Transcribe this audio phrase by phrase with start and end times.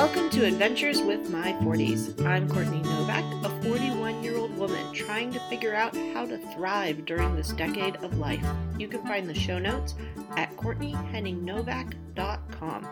[0.00, 2.24] Welcome to Adventures with My 40s.
[2.24, 7.04] I'm Courtney Novak, a 41 year old woman trying to figure out how to thrive
[7.04, 8.42] during this decade of life.
[8.78, 9.94] You can find the show notes
[10.38, 12.88] at CourtneyHenningNovak.com.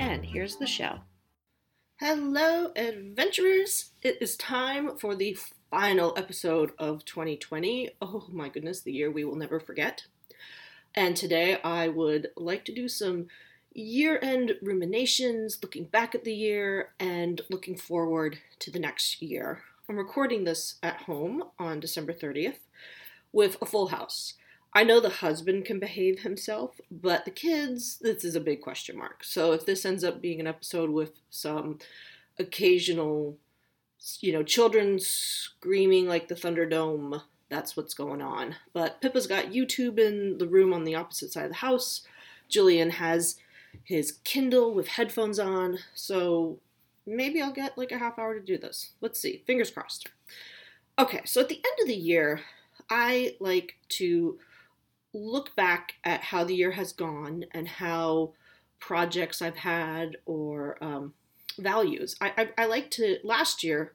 [0.00, 0.98] And here's the show.
[2.00, 3.92] Hello, adventurers!
[4.02, 5.38] It is time for the
[5.70, 7.90] final episode of 2020.
[8.02, 10.06] Oh my goodness, the year we will never forget.
[10.92, 13.28] And today I would like to do some
[13.78, 19.62] year end ruminations, looking back at the year, and looking forward to the next year.
[19.88, 22.58] I'm recording this at home on December 30th
[23.32, 24.34] with a full house.
[24.74, 28.98] I know the husband can behave himself, but the kids, this is a big question
[28.98, 29.24] mark.
[29.24, 31.78] So if this ends up being an episode with some
[32.38, 33.38] occasional,
[34.20, 38.56] you know, children screaming like the Thunderdome, that's what's going on.
[38.74, 42.02] But Pippa's got YouTube in the room on the opposite side of the house.
[42.48, 43.36] Julian has
[43.84, 45.78] his Kindle with headphones on.
[45.94, 46.58] So
[47.06, 48.92] maybe I'll get like a half hour to do this.
[49.00, 49.42] Let's see.
[49.46, 50.08] Fingers crossed.
[50.98, 52.40] Okay, so at the end of the year,
[52.90, 54.38] I like to
[55.14, 58.32] look back at how the year has gone and how
[58.80, 61.14] projects I've had or um,
[61.58, 62.16] values.
[62.20, 63.92] I, I, I like to, last year,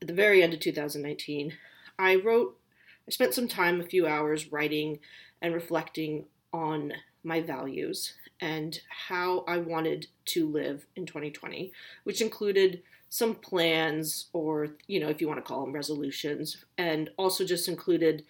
[0.00, 1.54] at the very end of 2019,
[1.98, 2.58] I wrote,
[3.06, 4.98] I spent some time, a few hours, writing
[5.40, 11.72] and reflecting on my values and how I wanted to live in 2020,
[12.04, 17.10] which included some plans or, you know, if you want to call them resolutions, and
[17.16, 18.24] also just included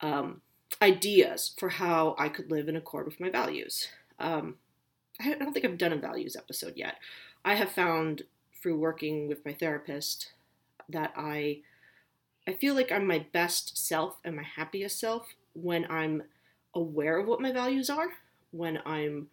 [0.00, 0.42] um,
[0.80, 3.88] ideas for how I could live in accord with my values.
[4.18, 4.56] Um,
[5.20, 6.96] I don't think I've done a values episode yet.
[7.44, 8.22] I have found
[8.62, 10.32] through working with my therapist
[10.88, 11.60] that I
[12.46, 16.24] I feel like I'm my best self and my happiest self when I'm
[16.74, 18.08] aware of what my values are
[18.52, 19.28] when I'm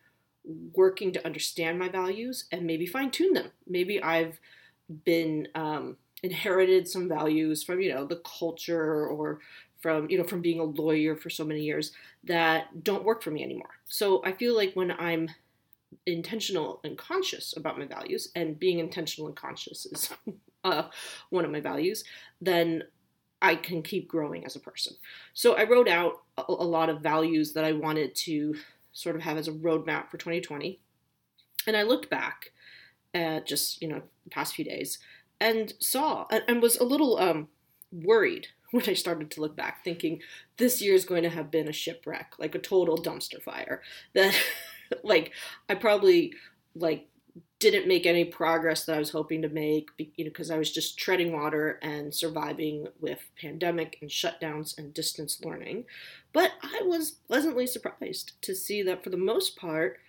[0.74, 3.52] working to understand my values and maybe fine tune them.
[3.68, 4.40] Maybe I've
[5.06, 9.40] been um, inherited some values from you know the culture or
[9.82, 11.92] from you know from being a lawyer for so many years
[12.24, 13.70] that don't work for me anymore.
[13.86, 15.30] So I feel like when I'm
[16.06, 20.10] intentional and conscious about my values, and being intentional and conscious is
[20.64, 20.84] uh,
[21.30, 22.04] one of my values,
[22.42, 22.84] then
[23.42, 24.96] I can keep growing as a person.
[25.34, 28.56] So I wrote out a, a lot of values that I wanted to
[28.92, 30.80] sort of have as a roadmap for 2020.
[31.68, 32.52] And I looked back
[33.14, 35.00] at just, you know, the past few days
[35.40, 37.48] and saw and, and was a little um,
[37.92, 40.22] worried when I started to look back, thinking
[40.58, 43.82] this year is going to have been a shipwreck, like a total dumpster fire.
[44.14, 44.36] That,
[45.04, 45.34] like,
[45.70, 46.34] I probably
[46.74, 47.09] like
[47.60, 50.72] didn't make any progress that I was hoping to make, you know, because I was
[50.72, 55.86] just treading water and surviving with pandemic and shutdowns and distance learning.
[56.32, 60.00] But I was pleasantly surprised to see that for the most part,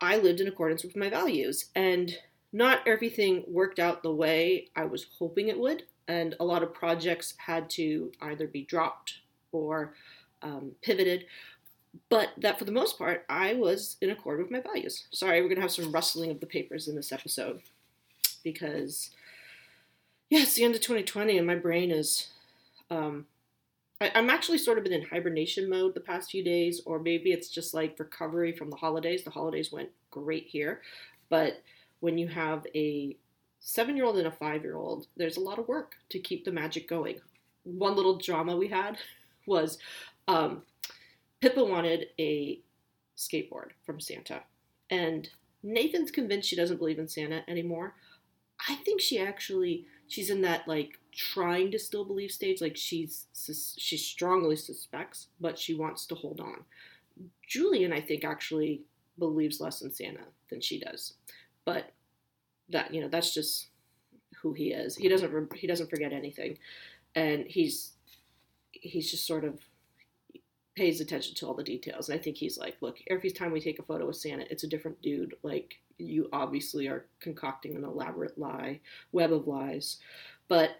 [0.00, 2.16] I lived in accordance with my values, and
[2.52, 6.72] not everything worked out the way I was hoping it would, and a lot of
[6.72, 9.18] projects had to either be dropped
[9.52, 9.94] or
[10.42, 11.26] um, pivoted
[12.08, 15.06] but that for the most part, I was in accord with my values.
[15.10, 17.62] Sorry, we're going to have some rustling of the papers in this episode
[18.44, 19.10] because,
[20.28, 22.28] yeah, it's the end of 2020 and my brain is.
[22.90, 23.26] Um,
[24.00, 27.32] I, I'm actually sort of been in hibernation mode the past few days, or maybe
[27.32, 29.22] it's just like recovery from the holidays.
[29.22, 30.82] The holidays went great here,
[31.28, 31.62] but
[32.00, 33.16] when you have a
[33.60, 36.44] seven year old and a five year old, there's a lot of work to keep
[36.44, 37.20] the magic going.
[37.64, 38.96] One little drama we had
[39.46, 39.78] was
[40.26, 40.62] um,
[41.40, 42.60] Pippa wanted a
[43.16, 44.42] skateboard from Santa,
[44.90, 45.28] and
[45.62, 47.94] Nathan's convinced she doesn't believe in Santa anymore.
[48.68, 52.60] I think she actually she's in that like trying to still believe stage.
[52.60, 53.26] Like she's
[53.78, 56.64] she strongly suspects, but she wants to hold on.
[57.46, 58.82] Julian, I think, actually
[59.18, 61.14] believes less in Santa than she does,
[61.64, 61.92] but
[62.68, 63.68] that you know that's just
[64.42, 64.96] who he is.
[64.96, 66.58] He doesn't he doesn't forget anything,
[67.14, 67.92] and he's
[68.72, 69.60] he's just sort of
[70.80, 72.08] pays attention to all the details.
[72.08, 74.64] And I think he's like, look, every time we take a photo with Santa, it's
[74.64, 75.34] a different dude.
[75.42, 78.80] Like, you obviously are concocting an elaborate lie,
[79.12, 79.98] web of lies.
[80.48, 80.70] But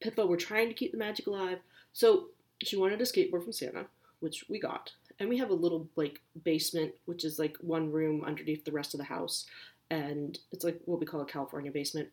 [0.00, 1.60] Pippa, we're trying to keep the magic alive.
[1.94, 2.26] So
[2.62, 3.86] she wanted a skateboard from Santa,
[4.20, 4.92] which we got.
[5.18, 8.92] And we have a little, like, basement, which is like one room underneath the rest
[8.92, 9.46] of the house.
[9.90, 12.10] And it's like what we call a California basement.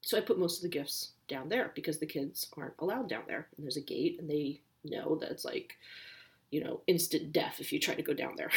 [0.00, 3.22] So I put most of the gifts down there because the kids aren't allowed down
[3.28, 3.46] there.
[3.56, 5.76] And there's a gate, and they know that it's like
[6.50, 8.50] you know, instant death if you try to go down there.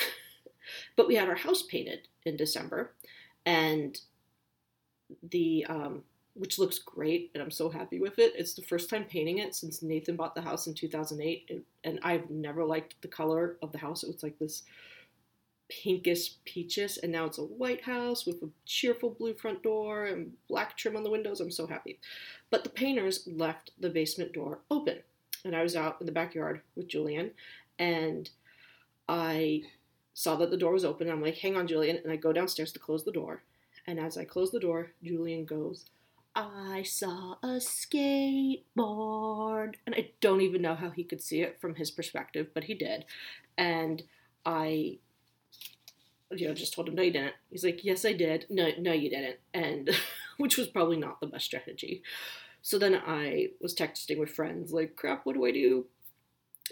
[0.95, 2.93] but we had our house painted in December,
[3.45, 3.99] and
[5.23, 6.03] the um,
[6.39, 8.33] which looks great, and I'm so happy with it.
[8.35, 12.29] It's the first time painting it since Nathan bought the house in 2008, and, I've
[12.29, 14.03] never liked the color of the house.
[14.03, 14.63] It was like this
[15.69, 20.31] pinkish peaches, and now it's a white house with a cheerful blue front door and
[20.47, 21.41] black trim on the windows.
[21.41, 21.99] I'm so happy.
[22.49, 24.99] But the painters left the basement door open,
[25.43, 27.31] and I was out in the backyard with Julian,
[27.79, 28.29] and
[29.07, 29.63] I
[30.13, 31.09] saw that the door was open.
[31.09, 31.97] I'm like, hang on, Julian.
[32.03, 33.41] And I go downstairs to close the door.
[33.87, 35.85] And as I close the door, Julian goes,
[36.35, 38.63] I saw a skateboard.
[39.85, 42.73] And I don't even know how he could see it from his perspective, but he
[42.73, 43.05] did.
[43.57, 44.03] And
[44.45, 44.99] I,
[46.31, 47.35] you know, just told him, no, you didn't.
[47.49, 48.45] He's like, yes, I did.
[48.49, 49.37] No, no, you didn't.
[49.53, 49.89] And
[50.37, 52.03] which was probably not the best strategy.
[52.61, 55.85] So then I was texting with friends, like, crap, what do I do?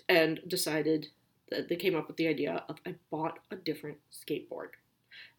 [0.09, 1.07] And decided
[1.49, 4.71] that they came up with the idea of I bought a different skateboard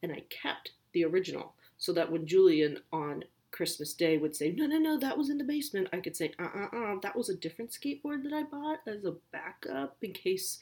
[0.02, 4.66] and I kept the original so that when Julian on Christmas Day would say, No,
[4.66, 7.28] no, no, that was in the basement, I could say, Uh uh uh, that was
[7.28, 10.58] a different skateboard that I bought as a backup in case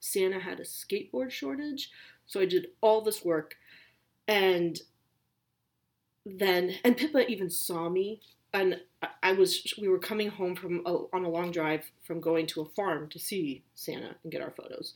[0.00, 1.90] Santa had a skateboard shortage.
[2.26, 3.56] So I did all this work
[4.26, 4.80] and
[6.26, 8.20] then, and Pippa even saw me
[8.58, 8.80] and
[9.22, 12.62] I was we were coming home from a, on a long drive from going to
[12.62, 14.94] a farm to see Santa and get our photos,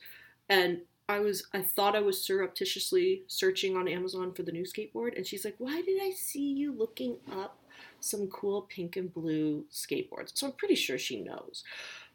[0.49, 5.15] and I was I thought I was surreptitiously searching on Amazon for the new skateboard,
[5.15, 7.57] and she's like, "Why did I see you looking up
[8.01, 11.63] some cool pink and blue skateboards?" So I'm pretty sure she knows.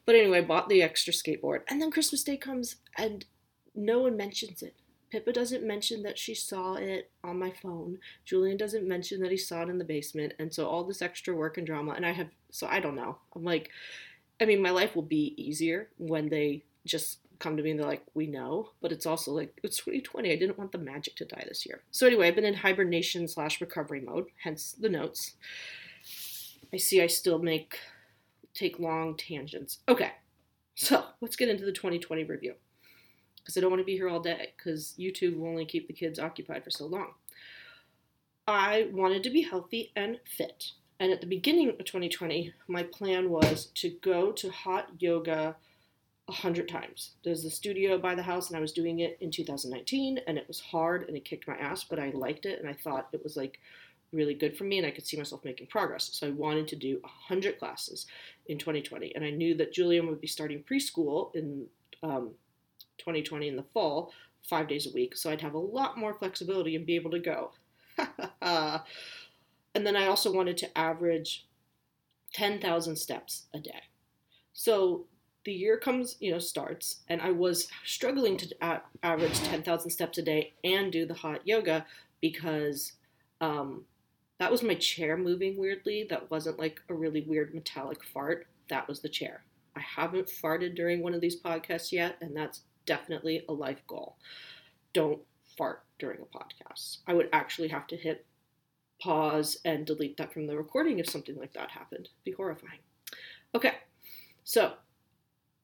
[0.04, 3.24] But anyway, I bought the extra skateboard, and then Christmas Day comes, and
[3.74, 4.74] no one mentions it.
[5.10, 7.99] Pippa doesn't mention that she saw it on my phone.
[8.25, 10.34] Julian doesn't mention that he saw it in the basement.
[10.38, 11.93] And so all this extra work and drama.
[11.93, 13.19] And I have, so I don't know.
[13.34, 13.70] I'm like,
[14.40, 17.87] I mean, my life will be easier when they just come to me and they're
[17.87, 18.70] like, we know.
[18.82, 20.31] But it's also like, it's 2020.
[20.31, 21.82] I didn't want the magic to die this year.
[21.90, 25.37] So anyway, I've been in hibernation slash recovery mode, hence the notes.
[26.72, 27.78] I see I still make,
[28.52, 29.78] take long tangents.
[29.88, 30.12] Okay.
[30.75, 32.55] So let's get into the 2020 review
[33.48, 35.94] because I don't want to be here all day because YouTube will only keep the
[35.94, 37.14] kids occupied for so long.
[38.46, 40.72] I wanted to be healthy and fit.
[41.00, 45.56] And at the beginning of 2020, my plan was to go to hot yoga
[46.28, 47.12] a hundred times.
[47.24, 50.46] There's a studio by the house, and I was doing it in 2019, and it
[50.46, 53.24] was hard and it kicked my ass, but I liked it, and I thought it
[53.24, 53.60] was like
[54.12, 56.10] really good for me, and I could see myself making progress.
[56.12, 58.04] So I wanted to do a hundred classes
[58.44, 61.64] in 2020, and I knew that Julian would be starting preschool in
[62.02, 62.32] um,
[62.98, 64.12] 2020 in the fall,
[64.42, 67.18] five days a week, so I'd have a lot more flexibility and be able to
[67.18, 67.52] go.
[68.42, 71.46] and then I also wanted to average
[72.32, 73.82] 10,000 steps a day.
[74.52, 75.06] So
[75.44, 80.18] the year comes, you know, starts, and I was struggling to a- average 10,000 steps
[80.18, 81.86] a day and do the hot yoga
[82.20, 82.92] because
[83.40, 83.84] um,
[84.38, 86.06] that was my chair moving weirdly.
[86.08, 88.46] That wasn't like a really weird metallic fart.
[88.68, 89.42] That was the chair.
[89.76, 94.17] I haven't farted during one of these podcasts yet, and that's definitely a life goal.
[94.94, 95.20] Don't
[95.56, 96.99] fart during a podcast.
[97.06, 98.25] I would actually have to hit
[99.00, 102.06] pause and delete that from the recording if something like that happened.
[102.06, 102.81] It'd be horrifying.
[103.55, 103.75] Okay,
[104.44, 104.73] so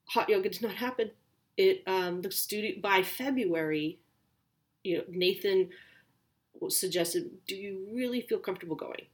[0.06, 1.10] hot yoga did not happen.
[1.56, 3.98] It um, the studio by February,
[4.82, 5.70] you know, Nathan
[6.68, 9.06] suggested, "Do you really feel comfortable going?"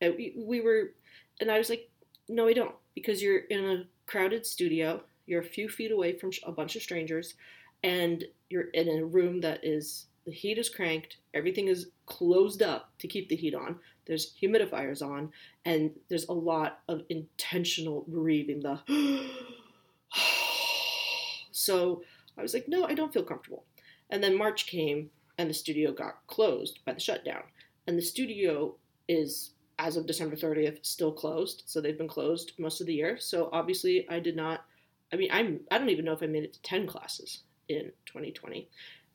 [0.00, 0.94] And we, we were,
[1.40, 1.90] and I was like,
[2.28, 5.02] "No, I don't," because you're in a crowded studio.
[5.26, 7.34] You're a few feet away from a bunch of strangers
[7.82, 12.90] and you're in a room that is the heat is cranked, everything is closed up
[12.98, 13.78] to keep the heat on.
[14.06, 15.32] There's humidifiers on,
[15.64, 18.60] and there's a lot of intentional breathing.
[18.60, 18.78] The
[21.50, 22.02] so
[22.36, 23.64] I was like, no, I don't feel comfortable.
[24.10, 27.42] And then March came, and the studio got closed by the shutdown.
[27.86, 28.76] And the studio
[29.08, 31.62] is, as of December 30th, still closed.
[31.66, 33.18] So they've been closed most of the year.
[33.18, 34.64] So obviously, I did not.
[35.10, 35.60] I mean, I'm.
[35.70, 38.68] I don't even know if I made it to ten classes in 2020.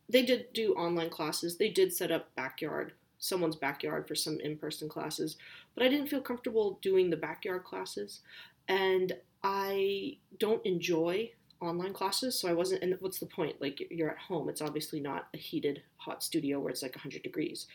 [0.10, 1.58] They did do online classes.
[1.58, 5.38] They did set up backyard, someone's backyard for some in-person classes,
[5.76, 8.20] but I didn't feel comfortable doing the backyard classes
[8.68, 11.32] and I don't enjoy
[11.62, 13.62] online classes, so I wasn't and what's the point?
[13.62, 14.50] Like you're at home.
[14.50, 17.68] It's obviously not a heated hot studio where it's like 100 degrees.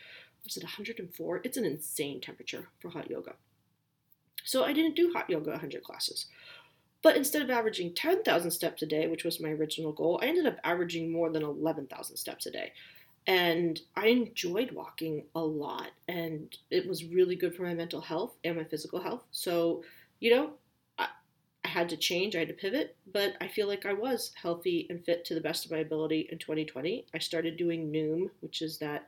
[0.43, 1.41] Was it 104?
[1.43, 3.33] It's an insane temperature for hot yoga.
[4.43, 6.27] So I didn't do hot yoga 100 classes.
[7.01, 10.45] But instead of averaging 10,000 steps a day, which was my original goal, I ended
[10.45, 12.73] up averaging more than 11,000 steps a day.
[13.25, 18.35] And I enjoyed walking a lot, and it was really good for my mental health
[18.43, 19.23] and my physical health.
[19.31, 19.83] So,
[20.19, 20.51] you know,
[20.97, 21.07] I,
[21.63, 24.87] I had to change, I had to pivot, but I feel like I was healthy
[24.89, 27.05] and fit to the best of my ability in 2020.
[27.13, 29.05] I started doing Noom, which is that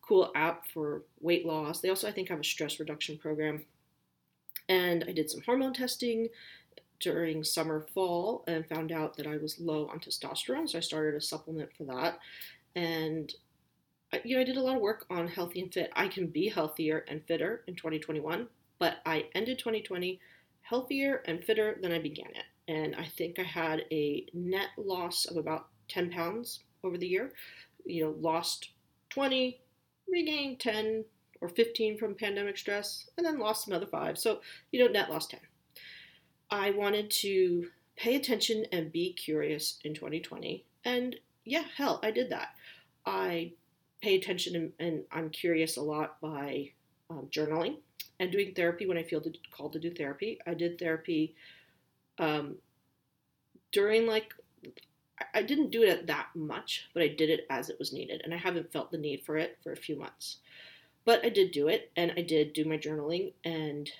[0.00, 1.80] cool app for weight loss.
[1.80, 3.64] They also, I think, have a stress reduction program.
[4.68, 6.28] And I did some hormone testing
[7.00, 11.14] during summer fall and found out that I was low on testosterone, so I started
[11.14, 12.18] a supplement for that.
[12.74, 13.32] And
[14.24, 15.90] you know, I did a lot of work on healthy and fit.
[15.94, 18.46] I can be healthier and fitter in 2021,
[18.78, 20.20] but I ended 2020
[20.62, 22.44] healthier and fitter than I began it.
[22.68, 27.32] And I think I had a net loss of about 10 pounds over the year.
[27.84, 28.70] You know, lost
[29.10, 29.60] 20,
[30.08, 31.04] regained 10
[31.40, 34.18] or 15 from pandemic stress, and then lost another five.
[34.18, 34.40] So,
[34.72, 35.40] you know, net lost 10.
[36.50, 40.64] I wanted to pay attention and be curious in 2020.
[40.84, 42.50] And yeah, hell, I did that.
[43.04, 43.52] I
[44.02, 46.70] pay attention and, and I'm curious a lot by
[47.10, 47.76] um, journaling
[48.20, 50.38] and doing therapy when I feel to, called to do therapy.
[50.46, 51.34] I did therapy
[52.18, 52.56] um,
[53.72, 54.32] during like
[55.34, 58.34] I didn't do it that much, but I did it as it was needed, and
[58.34, 60.38] I haven't felt the need for it for a few months.
[61.04, 63.90] But I did do it, and I did do my journaling, and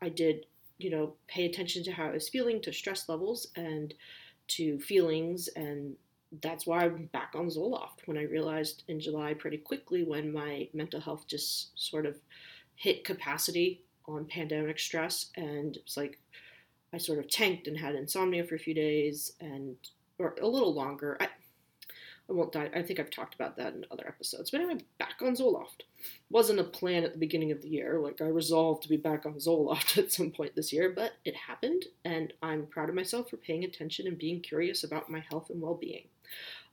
[0.00, 0.46] I did,
[0.82, 3.94] you know, pay attention to how I was feeling, to stress levels, and
[4.48, 5.94] to feelings, and
[6.40, 10.68] that's why I'm back on Zoloft when I realized in July pretty quickly when my
[10.72, 12.16] mental health just sort of
[12.74, 16.18] hit capacity on pandemic stress, and it's like
[16.92, 19.76] I sort of tanked and had insomnia for a few days, and
[20.18, 21.16] or a little longer.
[21.20, 21.28] I,
[22.32, 22.56] I won't.
[22.56, 24.50] I think I've talked about that in other episodes.
[24.50, 25.82] But anyway, back on Zoloft.
[26.30, 28.00] Wasn't a plan at the beginning of the year.
[28.00, 31.36] Like I resolved to be back on Zoloft at some point this year, but it
[31.36, 35.50] happened, and I'm proud of myself for paying attention and being curious about my health
[35.50, 36.04] and well-being.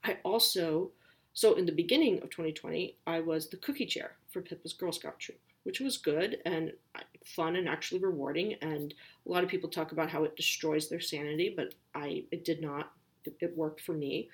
[0.04, 0.92] I also,
[1.34, 5.20] so in the beginning of 2020, I was the cookie chair for Pippa's Girl Scout
[5.20, 8.54] troop, which was good and uh, fun and actually rewarding.
[8.62, 8.94] And
[9.28, 12.62] a lot of people talk about how it destroys their sanity, but I it did
[12.62, 12.94] not
[13.25, 14.30] it, it worked for me.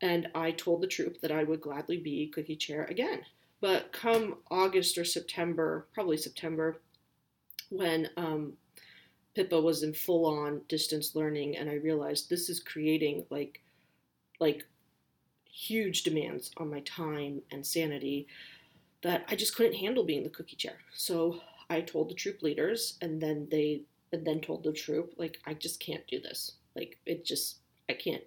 [0.00, 3.22] And I told the troop that I would gladly be cookie chair again.
[3.60, 6.80] But come August or September, probably September,
[7.68, 8.54] when um,
[9.34, 13.60] Pippa was in full on distance learning, and I realized this is creating like,
[14.40, 14.64] like
[15.44, 18.26] huge demands on my time and sanity
[19.02, 20.76] that I just couldn't handle being the cookie chair.
[20.94, 25.38] So I told the troop leaders, and then they and then told the troop like
[25.46, 26.52] I just can't do this.
[26.74, 28.22] Like it just I can't,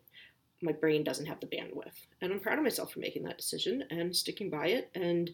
[0.63, 2.07] my brain doesn't have the bandwidth.
[2.21, 5.31] And I'm proud of myself for making that decision and sticking by it and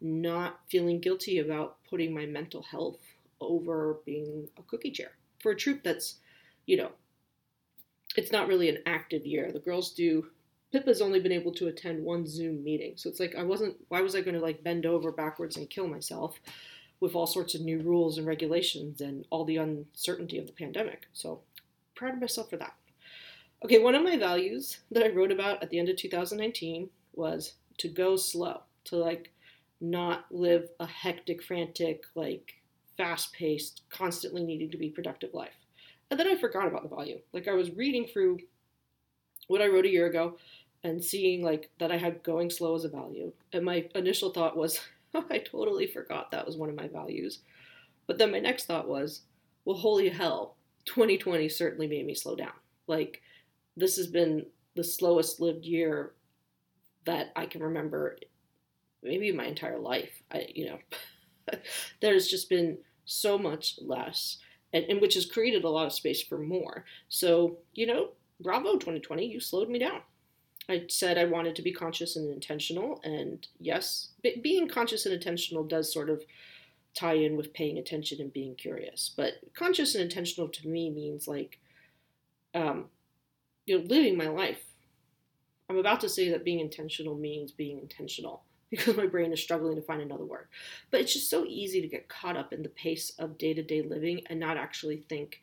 [0.00, 2.98] not feeling guilty about putting my mental health
[3.40, 6.16] over being a cookie chair for a troop that's,
[6.66, 6.90] you know,
[8.16, 9.52] it's not really an active year.
[9.52, 10.26] The girls do.
[10.72, 13.76] Pippa's only been able to attend one Zoom meeting, so it's like I wasn't.
[13.88, 16.40] Why was I going to like bend over backwards and kill myself
[17.00, 21.06] with all sorts of new rules and regulations and all the uncertainty of the pandemic?
[21.12, 21.40] So
[21.94, 22.74] proud of myself for that.
[23.62, 27.54] Okay, one of my values that I wrote about at the end of 2019 was
[27.78, 29.32] to go slow, to like
[29.82, 32.54] not live a hectic, frantic, like
[32.96, 35.54] fast paced, constantly needing to be productive life.
[36.10, 37.20] And then I forgot about the value.
[37.32, 38.38] Like I was reading through
[39.48, 40.38] what I wrote a year ago
[40.82, 43.30] and seeing like that I had going slow as a value.
[43.52, 44.80] And my initial thought was,
[45.14, 47.40] oh, I totally forgot that was one of my values.
[48.06, 49.22] But then my next thought was,
[49.66, 52.52] well, holy hell, 2020 certainly made me slow down.
[52.86, 53.20] Like
[53.76, 54.46] this has been
[54.76, 56.12] the slowest lived year
[57.04, 58.16] that I can remember,
[59.02, 60.22] maybe my entire life.
[60.30, 60.78] I, you know,
[62.00, 64.38] there's just been so much less,
[64.72, 66.84] and, and which has created a lot of space for more.
[67.08, 68.10] So, you know,
[68.40, 70.02] bravo 2020, you slowed me down.
[70.68, 74.10] I said I wanted to be conscious and intentional, and yes,
[74.42, 76.22] being conscious and intentional does sort of
[76.94, 79.12] tie in with paying attention and being curious.
[79.16, 81.58] But conscious and intentional to me means like
[82.54, 82.86] um,
[83.70, 84.64] you know, living my life.
[85.68, 89.76] I'm about to say that being intentional means being intentional because my brain is struggling
[89.76, 90.48] to find another word.
[90.90, 93.62] But it's just so easy to get caught up in the pace of day to
[93.62, 95.40] day living and not actually think,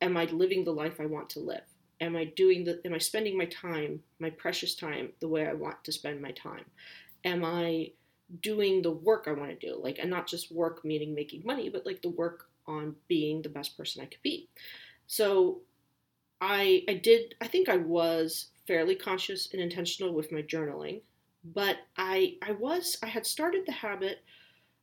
[0.00, 1.62] am I living the life I want to live?
[2.00, 5.52] Am I doing the, am I spending my time, my precious time, the way I
[5.52, 6.64] want to spend my time?
[7.24, 7.92] Am I
[8.40, 9.78] doing the work I want to do?
[9.80, 13.48] Like, and not just work meaning making money, but like the work on being the
[13.48, 14.48] best person I could be.
[15.06, 15.60] So
[16.42, 21.02] I I did I think I was fairly conscious and intentional with my journaling,
[21.44, 24.18] but I I was I had started the habit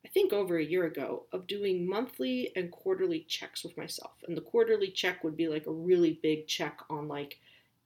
[0.06, 4.14] I think over a year ago of doing monthly and quarterly checks with myself.
[4.26, 7.38] And the quarterly check would be like a really big check on like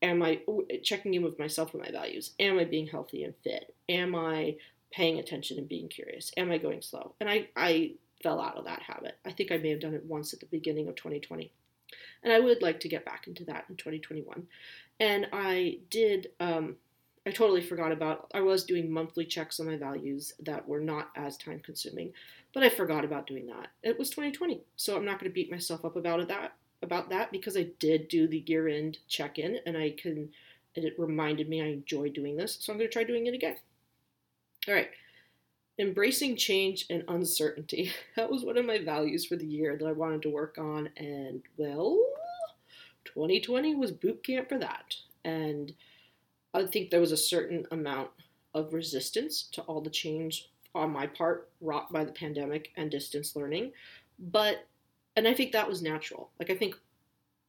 [0.04, 0.42] am I
[0.84, 2.34] checking in with myself and my values?
[2.40, 3.74] Am I being healthy and fit?
[3.90, 4.58] Am I
[4.92, 6.32] paying attention and being curious?
[6.38, 7.16] Am I going slow?
[7.20, 9.18] And I I fell out of that habit.
[9.26, 11.52] I think I may have done it once at the beginning of 2020.
[12.24, 14.48] And I would like to get back into that in 2021.
[15.00, 16.76] And I did, um,
[17.26, 21.10] I totally forgot about, I was doing monthly checks on my values that were not
[21.16, 22.14] as time consuming,
[22.54, 23.68] but I forgot about doing that.
[23.82, 27.32] It was 2020, so I'm not going to beat myself up about that about that
[27.32, 30.30] because I did do the year end check in and I can
[30.76, 33.34] and it reminded me I enjoy doing this, so I'm going to try doing it
[33.34, 33.56] again.
[34.68, 34.90] All right.
[35.80, 37.92] Embracing change and uncertainty.
[38.16, 40.90] That was one of my values for the year that I wanted to work on.
[40.98, 42.00] And well,
[43.06, 44.96] 2020 was boot camp for that.
[45.26, 45.74] And
[46.54, 48.10] I think there was a certain amount
[48.54, 53.36] of resistance to all the change on my part wrought by the pandemic and distance
[53.36, 53.72] learning.
[54.20, 54.68] But,
[55.16, 56.30] and I think that was natural.
[56.40, 56.76] Like, I think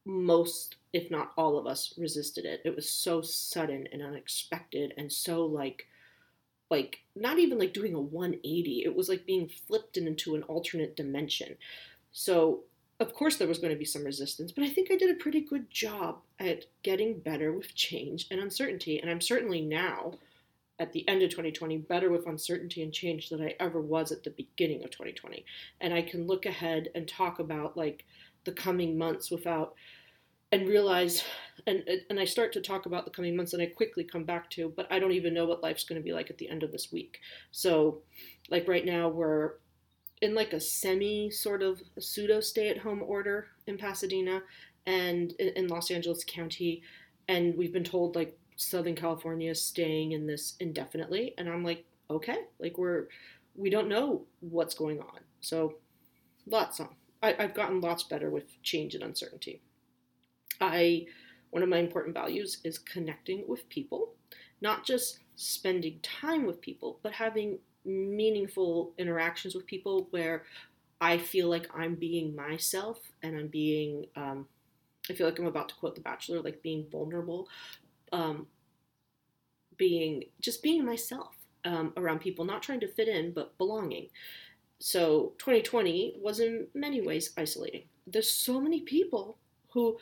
[0.05, 2.61] most, if not all of us, resisted it.
[2.65, 5.87] It was so sudden and unexpected and so like,
[6.69, 10.95] like not even like doing a 180 it was like being flipped into an alternate
[10.95, 11.55] dimension
[12.11, 12.61] so
[12.99, 15.21] of course there was going to be some resistance but i think i did a
[15.21, 20.13] pretty good job at getting better with change and uncertainty and i'm certainly now
[20.79, 24.23] at the end of 2020 better with uncertainty and change than I ever was at
[24.23, 25.45] the beginning of 2020.
[25.79, 28.05] And I can look ahead and talk about like
[28.43, 29.75] the coming months without
[30.51, 31.23] and realize
[31.67, 34.49] and and I start to talk about the coming months and I quickly come back
[34.51, 36.63] to but I don't even know what life's going to be like at the end
[36.63, 37.19] of this week.
[37.51, 38.01] So
[38.49, 39.53] like right now we're
[40.21, 44.41] in like a semi sort of pseudo stay at home order in Pasadena
[44.85, 46.83] and in Los Angeles County
[47.27, 51.33] and we've been told like Southern California is staying in this indefinitely.
[51.37, 53.07] And I'm like, okay, like we're,
[53.55, 55.19] we don't know what's going on.
[55.41, 55.75] So
[56.45, 56.89] lots of,
[57.21, 59.61] I, I've gotten lots better with change and uncertainty.
[60.61, 61.05] I,
[61.51, 64.13] one of my important values is connecting with people,
[64.61, 70.43] not just spending time with people, but having meaningful interactions with people where
[71.01, 74.47] I feel like I'm being myself and I'm being, um,
[75.09, 77.47] I feel like I'm about to quote The Bachelor, like being vulnerable,
[78.11, 78.47] um,
[79.77, 81.35] being just being myself
[81.65, 84.07] um, around people, not trying to fit in, but belonging.
[84.79, 87.83] So 2020 was in many ways isolating.
[88.07, 89.37] There's so many people
[89.71, 89.97] who,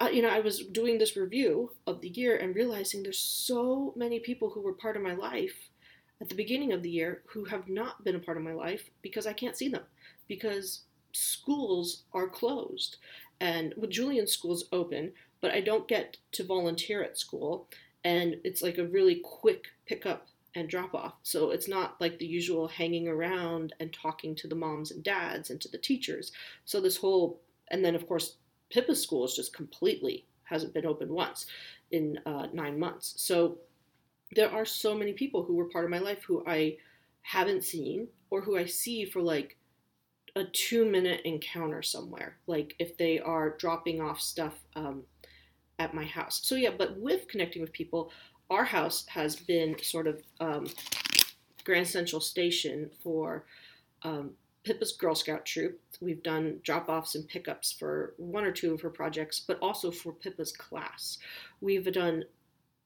[0.00, 3.94] uh, you know, I was doing this review of the year and realizing there's so
[3.96, 5.70] many people who were part of my life
[6.20, 8.90] at the beginning of the year who have not been a part of my life
[9.02, 9.84] because I can't see them
[10.28, 12.96] because schools are closed.
[13.40, 17.68] And with Julian's schools open, but I don't get to volunteer at school.
[18.04, 21.14] And it's like a really quick pickup and drop off.
[21.22, 25.50] So it's not like the usual hanging around and talking to the moms and dads
[25.50, 26.32] and to the teachers.
[26.64, 28.36] So this whole, and then of course,
[28.70, 31.46] Pippa's school is just completely hasn't been open once
[31.90, 33.14] in uh, nine months.
[33.16, 33.58] So
[34.34, 36.76] there are so many people who were part of my life who I
[37.22, 39.56] haven't seen or who I see for like
[40.36, 42.36] a two minute encounter somewhere.
[42.46, 45.02] Like if they are dropping off stuff um,
[45.78, 46.40] at my house.
[46.44, 48.12] So yeah, but with connecting with people,
[48.50, 50.68] our house has been sort of um,
[51.64, 53.44] Grand Central Station for
[54.02, 55.80] um, Pippa's Girl Scout troop.
[56.00, 59.90] We've done drop offs and pickups for one or two of her projects, but also
[59.90, 61.18] for Pippa's class.
[61.60, 62.24] We've done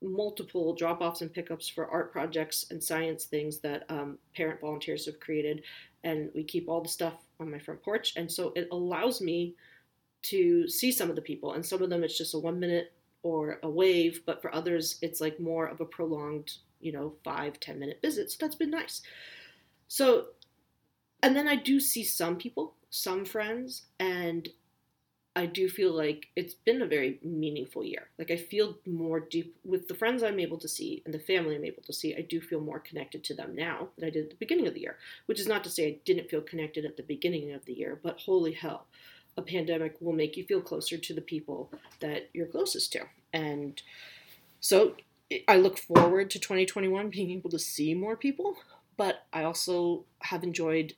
[0.03, 5.07] multiple drop offs and pickups for art projects and science things that um, parent volunteers
[5.07, 5.63] have created.
[6.05, 8.15] And we keep all the stuff on my front porch.
[8.17, 9.55] And so it allows me
[10.23, 11.53] to see some of the people.
[11.53, 12.93] And some of them it's just a one minute
[13.23, 17.61] or a wave, but for others it's like more of a prolonged, you know, five,
[17.61, 18.31] ten minute visit.
[18.31, 19.03] So that's been nice.
[19.89, 20.27] So,
[21.23, 24.49] and then I do see some people, some friends, and
[25.37, 28.09] I do feel like it's been a very meaningful year.
[28.19, 31.55] Like I feel more deep with the friends I'm able to see and the family
[31.55, 32.17] I'm able to see.
[32.17, 34.75] I do feel more connected to them now than I did at the beginning of
[34.75, 37.65] the year, which is not to say I didn't feel connected at the beginning of
[37.65, 38.87] the year, but holy hell
[39.37, 43.03] a pandemic will make you feel closer to the people that you're closest to.
[43.33, 43.81] And
[44.59, 44.97] so
[45.47, 48.57] I look forward to 2021 being able to see more people,
[48.97, 50.95] but I also have enjoyed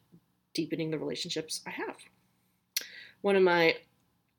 [0.55, 1.97] deepening the relationships I have.
[3.21, 3.77] One of my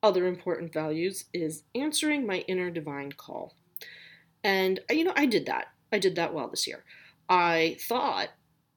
[0.01, 3.55] other important values is answering my inner divine call.
[4.43, 5.67] And, uh, you know, I did that.
[5.91, 6.83] I did that well this year.
[7.29, 8.29] I thought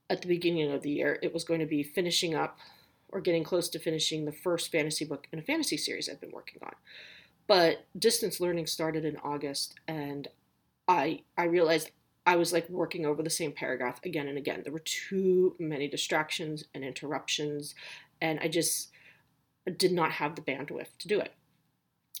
[0.09, 2.57] at the beginning of the year it was going to be finishing up
[3.09, 6.31] or getting close to finishing the first fantasy book in a fantasy series I've been
[6.31, 6.73] working on.
[7.47, 10.27] But distance learning started in August, and
[10.87, 11.91] I I realized
[12.27, 14.61] I was like working over the same paragraph again and again.
[14.63, 17.73] There were too many distractions and interruptions,
[18.21, 18.91] and I just
[19.77, 21.33] did not have the bandwidth to do it.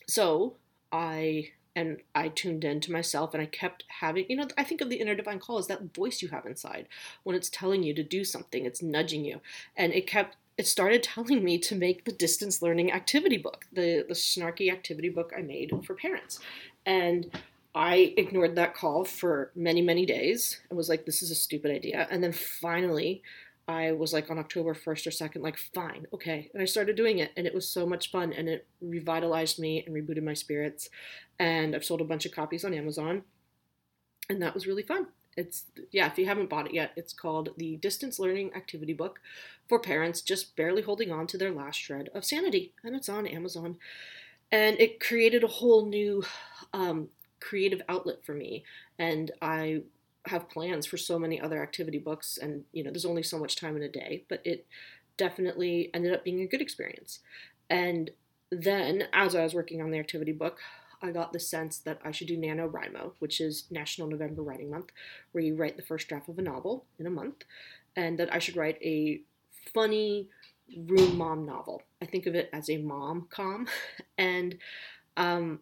[0.07, 0.55] So
[0.93, 4.81] I and I tuned in to myself and I kept having, you know, I think
[4.81, 6.87] of the inner divine call as that voice you have inside
[7.23, 9.41] when it's telling you to do something, it's nudging you.
[9.75, 14.05] And it kept it started telling me to make the distance learning activity book, the,
[14.07, 16.39] the snarky activity book I made for parents.
[16.83, 17.29] And
[17.77, 21.69] I ignored that call for many, many days and was like, this is a stupid
[21.69, 22.07] idea.
[22.09, 23.21] And then finally,
[23.67, 26.49] I was like on October 1st or 2nd, like, fine, okay.
[26.53, 29.83] And I started doing it, and it was so much fun, and it revitalized me
[29.85, 30.89] and rebooted my spirits.
[31.37, 33.21] And I've sold a bunch of copies on Amazon,
[34.27, 35.07] and that was really fun.
[35.35, 39.19] It's yeah, if you haven't bought it yet, it's called the Distance Learning Activity Book
[39.69, 43.27] for parents just barely holding on to their last shred of sanity, and it's on
[43.27, 43.77] Amazon.
[44.51, 46.23] And it created a whole new
[46.73, 47.09] um,
[47.39, 48.63] creative outlet for me,
[48.97, 49.81] and I
[50.25, 53.55] have plans for so many other activity books, and you know, there's only so much
[53.55, 54.65] time in a day, but it
[55.17, 57.19] definitely ended up being a good experience.
[57.69, 58.11] And
[58.51, 60.59] then, as I was working on the activity book,
[61.01, 64.91] I got the sense that I should do NaNoWriMo, which is National November Writing Month,
[65.31, 67.43] where you write the first draft of a novel in a month,
[67.95, 69.21] and that I should write a
[69.73, 70.29] funny
[70.85, 71.83] room mom novel.
[72.01, 73.67] I think of it as a mom com,
[74.17, 74.57] and
[75.17, 75.59] um,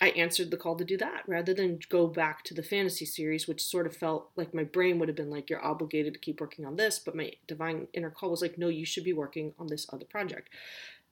[0.00, 3.48] I answered the call to do that rather than go back to the fantasy series,
[3.48, 6.40] which sort of felt like my brain would have been like, you're obligated to keep
[6.40, 6.98] working on this.
[6.98, 10.04] But my divine inner call was like, no, you should be working on this other
[10.04, 10.50] project.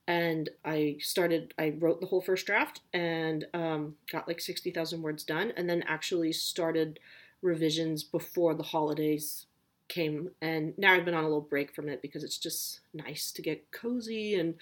[0.08, 5.24] And I started, I wrote the whole first draft and um, got like 60,000 words
[5.24, 7.00] done, and then actually started
[7.42, 9.46] revisions before the holidays
[9.88, 10.30] came.
[10.40, 13.42] And now I've been on a little break from it because it's just nice to
[13.42, 14.54] get cozy and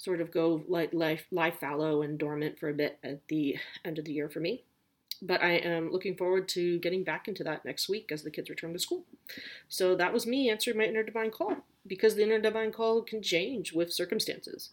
[0.00, 3.98] sort of go like life lie fallow and dormant for a bit at the end
[3.98, 4.64] of the year for me.
[5.20, 8.48] But I am looking forward to getting back into that next week as the kids
[8.48, 9.04] return to school.
[9.68, 13.22] So that was me answering my inner divine call because the inner divine call can
[13.22, 14.70] change with circumstances.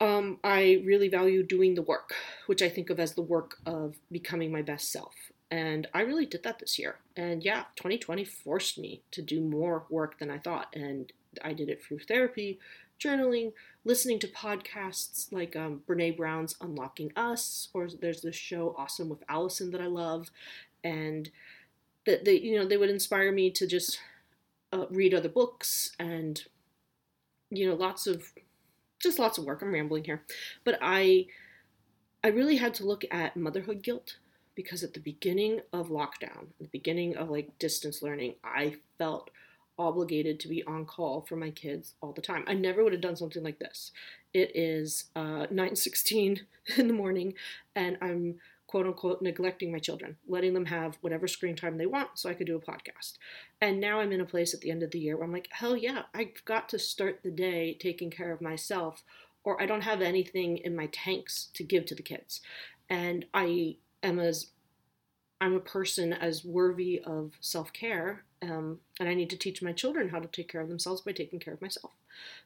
[0.00, 2.14] Um, I really value doing the work,
[2.46, 5.14] which I think of as the work of becoming my best self.
[5.50, 6.96] And I really did that this year.
[7.14, 10.74] And yeah, 2020 forced me to do more work than I thought.
[10.74, 11.12] And
[11.44, 12.58] I did it through therapy,
[13.02, 13.52] journaling,
[13.84, 19.22] listening to podcasts like um, Brene Brown's Unlocking Us, or there's this show Awesome with
[19.28, 20.30] Alison that I love,
[20.84, 21.30] and
[22.06, 23.98] that they you know they would inspire me to just
[24.72, 26.44] uh, read other books and
[27.50, 28.32] you know lots of
[29.00, 29.62] just lots of work.
[29.62, 30.22] I'm rambling here,
[30.64, 31.26] but I
[32.24, 34.16] I really had to look at motherhood guilt
[34.54, 39.30] because at the beginning of lockdown, the beginning of like distance learning, I felt
[39.82, 42.44] obligated to be on call for my kids all the time.
[42.46, 43.92] I never would have done something like this.
[44.32, 46.40] It is uh, 9:16
[46.76, 47.34] in the morning,
[47.74, 48.36] and I'm
[48.72, 52.34] quote unquote neglecting my children, letting them have whatever screen time they want so I
[52.34, 53.18] could do a podcast.
[53.60, 55.48] And now I'm in a place at the end of the year where I'm like,
[55.50, 59.04] hell yeah, I've got to start the day taking care of myself,
[59.44, 62.40] or I don't have anything in my tanks to give to the kids.
[62.88, 64.46] And I am as
[65.42, 69.72] I'm a person as worthy of self care, um, and I need to teach my
[69.72, 71.90] children how to take care of themselves by taking care of myself.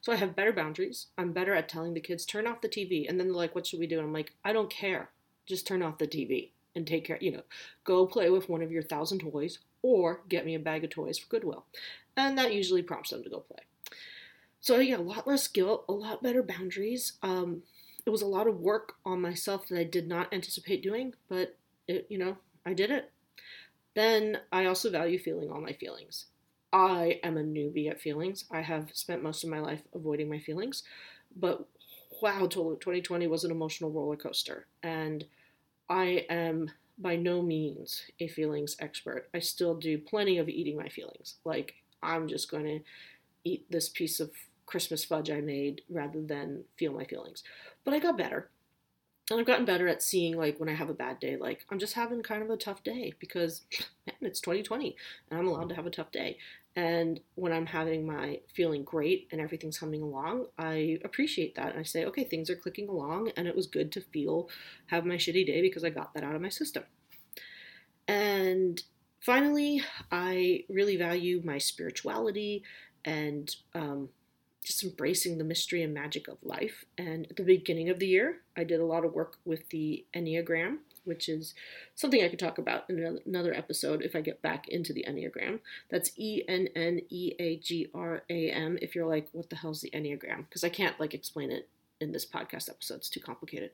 [0.00, 1.08] So I have better boundaries.
[1.18, 3.06] I'm better at telling the kids, turn off the TV.
[3.06, 3.98] And then they're like, what should we do?
[3.98, 5.10] And I'm like, I don't care.
[5.44, 7.42] Just turn off the TV and take care, you know,
[7.84, 11.18] go play with one of your thousand toys or get me a bag of toys
[11.18, 11.66] for Goodwill.
[12.16, 13.60] And that usually prompts them to go play.
[14.62, 17.12] So yeah, a lot less guilt, a lot better boundaries.
[17.22, 17.62] Um,
[18.06, 21.58] it was a lot of work on myself that I did not anticipate doing, but
[21.86, 23.12] it, you know, I did it.
[23.94, 26.26] Then I also value feeling all my feelings.
[26.72, 28.44] I am a newbie at feelings.
[28.50, 30.82] I have spent most of my life avoiding my feelings,
[31.34, 31.66] but
[32.20, 34.66] wow, 2020 was an emotional roller coaster.
[34.82, 35.24] And
[35.88, 39.28] I am by no means a feelings expert.
[39.32, 41.36] I still do plenty of eating my feelings.
[41.44, 42.80] Like, I'm just going to
[43.44, 44.30] eat this piece of
[44.66, 47.44] Christmas fudge I made rather than feel my feelings.
[47.84, 48.50] But I got better
[49.30, 51.78] and I've gotten better at seeing like when I have a bad day, like I'm
[51.78, 53.62] just having kind of a tough day because
[54.06, 54.96] man, it's 2020
[55.30, 56.38] and I'm allowed to have a tough day.
[56.76, 61.70] And when I'm having my feeling great and everything's humming along, I appreciate that.
[61.70, 64.48] And I say, okay, things are clicking along and it was good to feel
[64.88, 66.84] have my shitty day because I got that out of my system.
[68.06, 68.80] And
[69.20, 72.62] finally, I really value my spirituality
[73.04, 74.10] and um,
[74.66, 76.84] just embracing the mystery and magic of life.
[76.98, 80.04] And at the beginning of the year, I did a lot of work with the
[80.12, 81.54] Enneagram, which is
[81.94, 85.60] something I could talk about in another episode if I get back into the Enneagram.
[85.88, 88.76] That's E N N E A G R A M.
[88.82, 90.48] If you're like, what the hell's the Enneagram?
[90.48, 91.68] Because I can't like explain it
[92.00, 93.70] in this podcast episode, it's too complicated.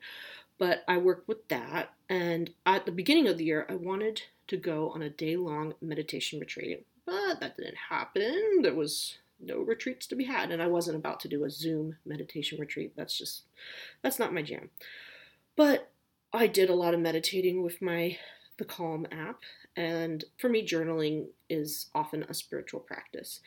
[0.58, 4.56] But I worked with that, and at the beginning of the year, I wanted to
[4.56, 8.60] go on a day long meditation retreat, but that didn't happen.
[8.62, 11.96] There was no retreats to be had and i wasn't about to do a zoom
[12.04, 12.92] meditation retreat.
[12.96, 13.42] That's just
[14.02, 14.70] that's not my jam.
[15.56, 15.90] But
[16.32, 18.18] i did a lot of meditating with my
[18.58, 19.40] the calm app
[19.76, 23.40] and for me journaling is often a spiritual practice.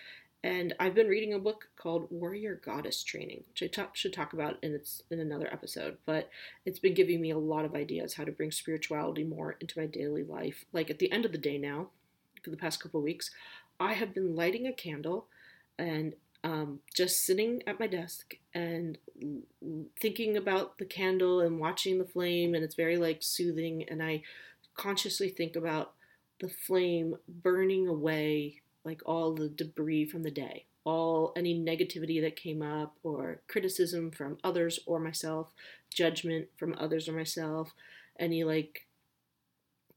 [0.43, 4.57] And i've been reading a book called warrior goddess training which i should talk about
[4.61, 6.29] in its in another episode but
[6.65, 9.87] it's been giving me a lot of ideas how to bring spirituality more into my
[9.87, 10.65] daily life.
[10.71, 11.89] Like at the end of the day now
[12.43, 13.31] for the past couple weeks
[13.79, 15.27] i have been lighting a candle
[15.77, 18.97] and um, just sitting at my desk and
[19.99, 24.21] thinking about the candle and watching the flame and it's very like soothing and i
[24.75, 25.93] consciously think about
[26.39, 32.35] the flame burning away like all the debris from the day, all any negativity that
[32.35, 35.51] came up, or criticism from others or myself,
[35.89, 37.73] judgment from others or myself,
[38.19, 38.85] any like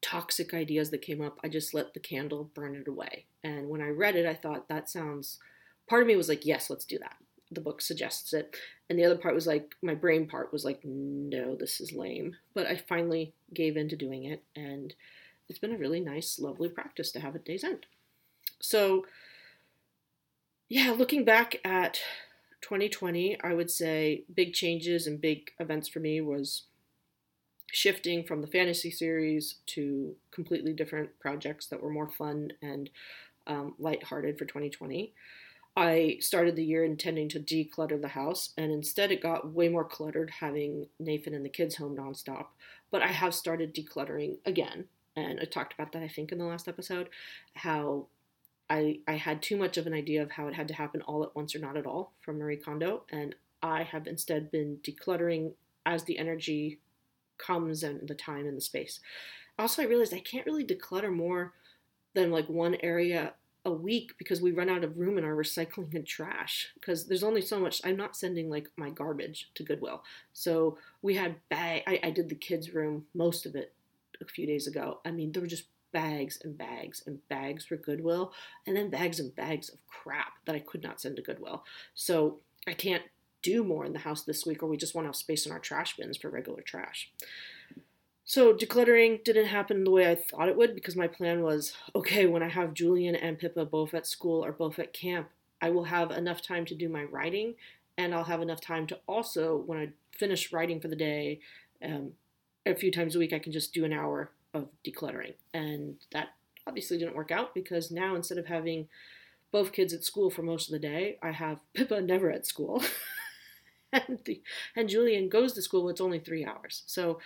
[0.01, 3.27] toxic ideas that came up, I just let the candle burn it away.
[3.45, 5.39] And when I read it, I thought that sounds,
[5.89, 7.17] part of me was like, yes, let's do that.
[7.51, 8.57] The book suggests it.
[8.91, 12.37] And the other part was like, my brain part was like, no, this is lame.
[12.55, 14.43] But I finally gave in to doing it.
[14.55, 14.95] And
[15.49, 17.87] it's been a really nice, lovely practice to have at day's end.
[18.61, 19.07] So,
[20.69, 22.01] yeah, looking back at
[22.63, 26.65] 2020, I would say big changes and big events for me was
[27.71, 32.91] shifting from the fantasy series to completely different projects that were more fun and
[33.47, 35.13] um, lighthearted for 2020.
[35.79, 39.85] I started the year intending to declutter the house, and instead it got way more
[39.85, 42.47] cluttered having Nathan and the kids home nonstop.
[42.91, 46.47] But I have started decluttering again, and I talked about that I think in the
[46.47, 47.11] last episode,
[47.55, 48.07] how
[48.69, 51.23] I I had too much of an idea of how it had to happen all
[51.23, 55.53] at once or not at all from Marie Kondo, and I have instead been decluttering
[55.87, 56.81] as the energy
[57.39, 58.99] comes and the time and the space.
[59.57, 61.53] Also, I realized I can't really declutter more
[62.15, 63.35] than like one area
[63.69, 67.23] a week because we run out of room in our recycling and trash because there's
[67.23, 70.03] only so much i'm not sending like my garbage to goodwill.
[70.33, 73.75] So we had bag I, I did the kids room most of it
[74.23, 75.01] a few days ago.
[75.05, 78.33] I mean there were just bags and bags and bags for goodwill
[78.67, 81.65] and then bags and bags of crap that i could not send to goodwill.
[81.95, 83.03] So i can't
[83.43, 85.61] do more in the house this week, or we just won't have space in our
[85.61, 87.13] trash bins for regular trash.
[88.29, 92.27] So decluttering didn't happen the way I thought it would because my plan was okay,
[92.27, 95.31] when I have Julian and Pippa both at school or both at camp,
[95.63, 97.55] I will have enough time to do my writing
[97.97, 101.41] and I'll have enough time to also, when I finish writing for the day,
[101.83, 102.13] um,
[102.67, 105.33] a few times a week, I can just do an hour of decluttering.
[105.55, 106.35] And that
[106.67, 108.89] obviously didn't work out because now instead of having
[109.53, 112.83] both kids at school for most of the day, I have Pippa never at school.
[113.95, 114.43] and the,
[114.77, 115.89] and Julian goes to school.
[115.89, 116.83] It's only three hours.
[116.85, 117.21] So,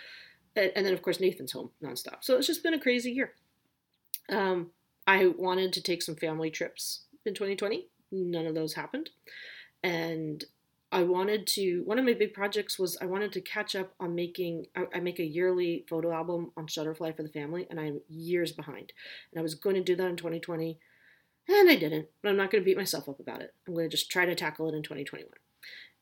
[0.55, 2.17] and then of course Nathan's home nonstop.
[2.21, 3.33] So it's just been a crazy year.
[4.29, 4.71] Um,
[5.05, 7.87] I wanted to take some family trips in 2020.
[8.11, 9.09] None of those happened,
[9.83, 10.45] and
[10.91, 11.81] I wanted to.
[11.85, 14.67] One of my big projects was I wanted to catch up on making.
[14.75, 18.51] I, I make a yearly photo album on Shutterfly for the family, and I'm years
[18.51, 18.93] behind.
[19.31, 20.77] And I was going to do that in 2020,
[21.49, 22.09] and I didn't.
[22.21, 23.55] But I'm not going to beat myself up about it.
[23.67, 25.31] I'm going to just try to tackle it in 2021.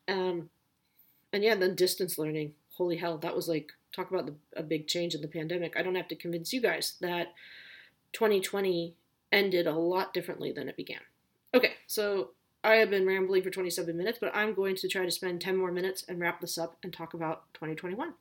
[0.09, 0.49] Um,
[1.31, 2.53] and yeah, then distance learning.
[2.75, 5.75] Holy hell, that was like talk about the, a big change in the pandemic.
[5.77, 7.33] I don't have to convince you guys that
[8.13, 8.95] 2020
[9.31, 10.99] ended a lot differently than it began.
[11.53, 12.31] Okay, so
[12.63, 15.57] I have been rambling for 27 minutes, but I'm going to try to spend 10
[15.57, 18.13] more minutes and wrap this up and talk about 2021.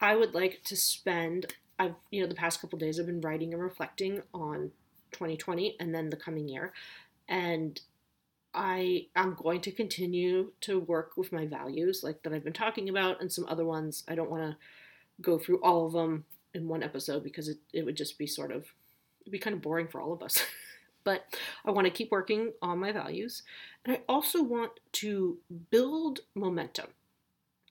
[0.00, 1.46] I would like to spend
[1.78, 4.70] I've you know the past couple days I've been writing and reflecting on
[5.12, 6.72] 2020 and then the coming year.
[7.28, 7.80] And
[8.54, 12.88] I am going to continue to work with my values, like that I've been talking
[12.88, 14.04] about, and some other ones.
[14.08, 14.56] I don't want to
[15.22, 18.52] go through all of them in one episode because it, it would just be sort
[18.52, 18.66] of
[19.30, 20.44] be kind of boring for all of us.
[21.04, 21.24] but
[21.64, 23.42] I want to keep working on my values.
[23.84, 25.38] And I also want to
[25.70, 26.88] build momentum.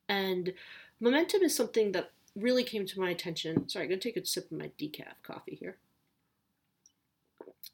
[0.08, 0.54] And
[1.00, 3.68] momentum is something that really came to my attention.
[3.70, 5.78] Sorry, I'm going to take a sip of my decaf coffee here.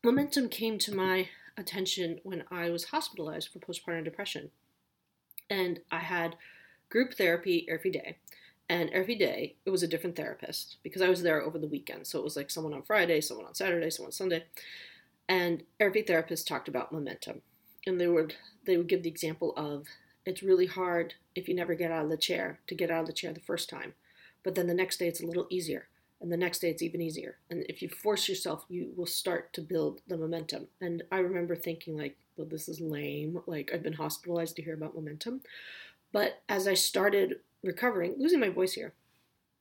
[0.04, 4.52] Momentum came to my attention when I was hospitalized for postpartum depression.
[5.50, 6.36] And I had
[6.90, 8.18] group therapy every day.
[8.70, 12.08] And every day it was a different therapist because I was there over the weekend.
[12.08, 14.44] So it was like someone on Friday, someone on Saturday, someone on Sunday.
[15.30, 17.42] And every therapist talked about momentum.
[17.86, 19.88] And they would they would give the example of
[20.26, 23.08] it's really hard if you never get out of the chair to get out of
[23.08, 23.94] the chair the first time.
[24.44, 25.88] But then the next day it's a little easier
[26.22, 29.54] and the next day it's even easier and if you force yourself you will start
[29.54, 33.84] to build the momentum and i remember thinking like well this is lame like i've
[33.84, 35.42] been hospitalized to hear about momentum
[36.12, 38.94] but as i started recovering losing my voice here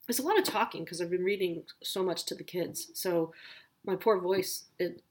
[0.09, 3.33] it's a lot of talking because i've been reading so much to the kids so
[3.85, 5.03] my poor voice it,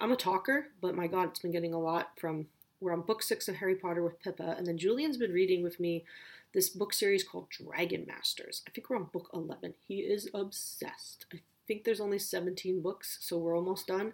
[0.00, 2.46] i'm a talker but my god it's been getting a lot from
[2.80, 5.80] we're on book six of harry potter with pippa and then julian's been reading with
[5.80, 6.04] me
[6.52, 8.62] this book series called Dragon Masters.
[8.66, 9.74] I think we're on book 11.
[9.86, 11.26] He is obsessed.
[11.32, 14.12] I think there's only 17 books, so we're almost done.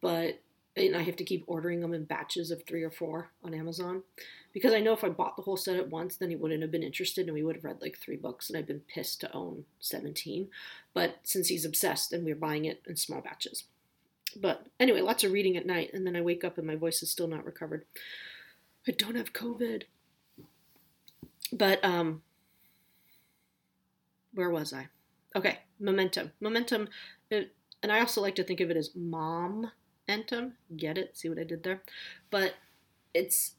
[0.00, 0.40] But
[0.76, 4.02] and I have to keep ordering them in batches of three or four on Amazon
[4.52, 6.72] because I know if I bought the whole set at once, then he wouldn't have
[6.72, 9.32] been interested and we would have read like three books, and I've been pissed to
[9.32, 10.48] own 17.
[10.92, 13.64] But since he's obsessed, and we're buying it in small batches.
[14.36, 17.02] But anyway, lots of reading at night, and then I wake up and my voice
[17.02, 17.84] is still not recovered.
[18.86, 19.84] I don't have COVID.
[21.52, 22.22] But um
[24.32, 24.88] where was I?
[25.34, 26.32] Okay, momentum.
[26.40, 26.88] Momentum
[27.30, 29.70] it, and I also like to think of it as mom
[30.08, 30.52] entum.
[30.76, 31.16] Get it?
[31.16, 31.82] See what I did there?
[32.30, 32.54] But
[33.14, 33.54] it's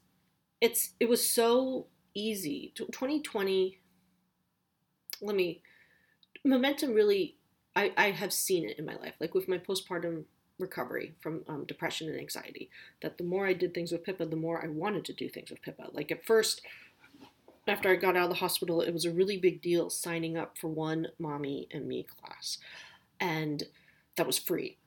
[0.62, 2.72] it's it was so easy.
[2.76, 3.80] 2020.
[5.20, 5.60] Let me
[6.44, 7.36] momentum really.
[7.74, 10.24] I I have seen it in my life, like with my postpartum
[10.58, 12.70] recovery from um, depression and anxiety.
[13.02, 15.50] That the more I did things with Pippa, the more I wanted to do things
[15.50, 15.88] with Pippa.
[15.92, 16.62] Like at first,
[17.66, 20.56] after I got out of the hospital, it was a really big deal signing up
[20.58, 22.58] for one mommy and me class.
[23.18, 23.64] And
[24.16, 24.78] that was free.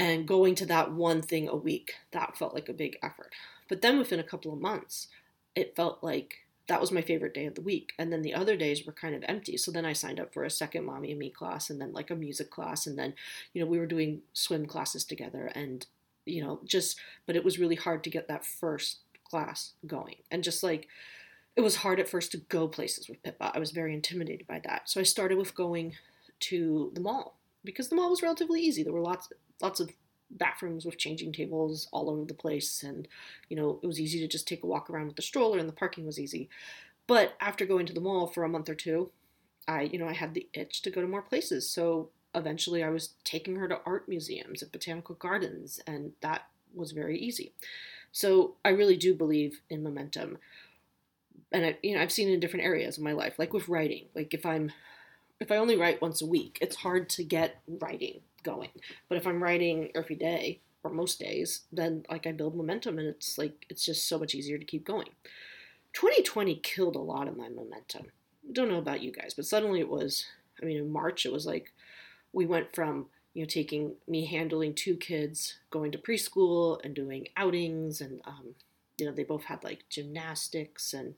[0.00, 3.34] And going to that one thing a week, that felt like a big effort.
[3.68, 5.08] But then within a couple of months,
[5.54, 7.92] it felt like that was my favorite day of the week.
[7.98, 9.58] And then the other days were kind of empty.
[9.58, 12.10] So then I signed up for a second mommy and me class and then like
[12.10, 12.86] a music class.
[12.86, 13.12] And then,
[13.52, 15.86] you know, we were doing swim classes together and,
[16.24, 20.16] you know, just, but it was really hard to get that first class going.
[20.30, 20.88] And just like,
[21.56, 23.52] it was hard at first to go places with Pippa.
[23.54, 24.88] I was very intimidated by that.
[24.88, 25.96] So I started with going
[26.38, 28.82] to the mall because the mall was relatively easy.
[28.82, 29.90] There were lots, lots of
[30.30, 33.08] bathrooms with changing tables all over the place and
[33.48, 35.68] you know it was easy to just take a walk around with the stroller and
[35.68, 36.48] the parking was easy.
[37.06, 39.10] But after going to the mall for a month or two
[39.66, 41.68] i you know i had the itch to go to more places.
[41.68, 46.42] So eventually i was taking her to art museums at botanical gardens and that
[46.74, 47.52] was very easy.
[48.12, 50.38] So i really do believe in momentum.
[51.52, 53.68] And I, you know i've seen it in different areas of my life like with
[53.68, 54.06] writing.
[54.14, 54.70] Like if i'm
[55.40, 58.70] if i only write once a week it's hard to get writing going.
[59.08, 63.08] But if I'm writing every day or most days, then like I build momentum and
[63.08, 65.08] it's like it's just so much easier to keep going.
[65.92, 68.06] 2020 killed a lot of my momentum.
[68.52, 70.26] Don't know about you guys, but suddenly it was
[70.62, 71.72] I mean in March it was like
[72.32, 77.28] we went from you know taking me handling two kids going to preschool and doing
[77.36, 78.54] outings and um,
[78.96, 81.14] you know they both had like gymnastics and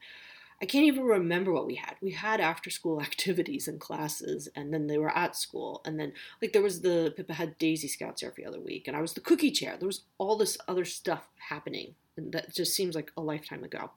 [0.63, 1.97] I can't even remember what we had.
[2.01, 5.83] We had after school activities and classes, and then they were at school.
[5.85, 9.01] And then, like, there was the Pippa had Daisy Scouts every other week, and I
[9.01, 9.77] was the cookie chair.
[9.77, 13.91] There was all this other stuff happening, and that just seems like a lifetime ago.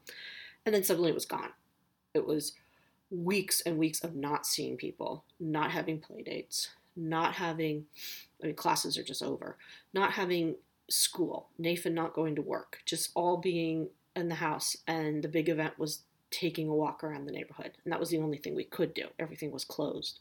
[0.65, 1.51] And then suddenly it was gone.
[2.15, 2.53] It was
[3.11, 7.85] weeks and weeks of not seeing people, not having play dates, not having,
[8.41, 9.57] I mean, classes are just over,
[9.93, 10.55] not having
[10.89, 14.75] school, Nathan not going to work, just all being in the house.
[14.87, 16.01] And the big event was
[16.35, 17.71] taking a walk around the neighborhood.
[17.83, 19.07] And that was the only thing we could do.
[19.17, 20.19] Everything was closed.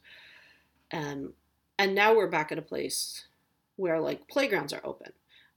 [0.93, 1.33] Um,
[1.77, 3.25] and now we're back at a place
[3.75, 5.11] where like playgrounds are open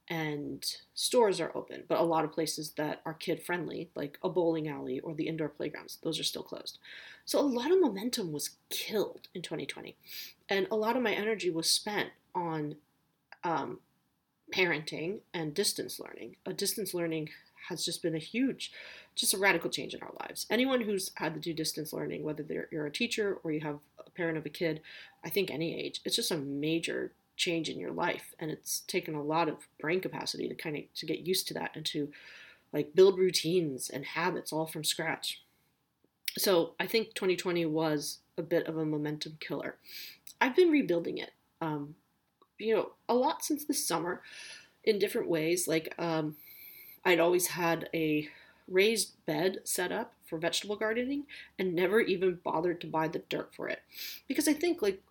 [0.09, 4.27] and stores are open, but a lot of places that are kid friendly, like a
[4.27, 6.77] bowling alley or the indoor playgrounds, those are still closed.
[7.23, 9.95] So a lot of momentum was killed in 2020.
[10.49, 12.75] And a lot of my energy was spent on
[13.45, 13.79] um,
[14.53, 16.35] parenting and distance learning.
[16.45, 17.29] A distance learning
[17.69, 18.71] has just been a huge,
[19.15, 20.45] just a radical change in our lives.
[20.49, 24.09] Anyone who's had to do distance learning, whether you're a teacher or you have a
[24.09, 24.81] parent of a kid,
[25.23, 29.15] I think any age, it's just a major change in your life, and it's taken
[29.15, 32.09] a lot of brain capacity to kind of to get used to that and to
[32.73, 35.41] like build routines and habits all from scratch.
[36.37, 39.77] So I think 2020 was a bit of a momentum killer.
[40.39, 41.95] I've been rebuilding it, um,
[42.57, 44.21] you know, a lot since the summer
[44.83, 45.67] in different ways.
[45.67, 46.35] Like um,
[47.05, 48.29] I'd always had a
[48.67, 51.25] raised bed set up for vegetable gardening
[51.57, 53.81] and never even bothered to buy the dirt for it.
[54.27, 55.01] Because I think like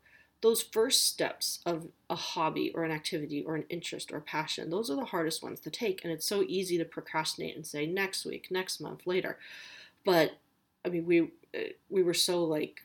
[0.41, 4.89] those first steps of a hobby or an activity or an interest or passion, those
[4.91, 6.05] are the hardest ones to take.
[6.05, 9.39] And it's so easy to procrastinate and say next week, next month, later.
[10.05, 10.39] But
[10.85, 11.21] I mean, we
[11.55, 12.83] uh, we were so like,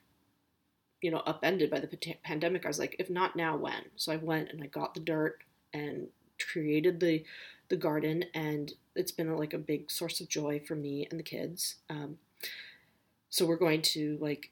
[1.02, 2.66] you know, upended by the pandemic.
[2.66, 3.84] I was like, if not now, when?
[3.96, 6.08] So I went and I got the dirt and
[6.52, 7.24] created the
[7.70, 11.24] the garden, and it's been like a big source of joy for me and the
[11.24, 11.76] kids.
[11.90, 12.18] Um,
[13.30, 14.52] so we're going to like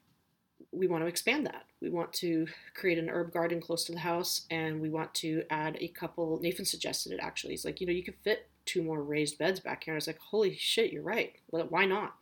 [0.71, 1.65] we want to expand that.
[1.81, 5.43] We want to create an herb garden close to the house, and we want to
[5.49, 6.39] add a couple.
[6.41, 7.53] Nathan suggested it actually.
[7.53, 9.93] He's like, you know, you could fit two more raised beds back here.
[9.93, 11.33] And I was like, holy shit, you're right.
[11.49, 12.15] Well, why not?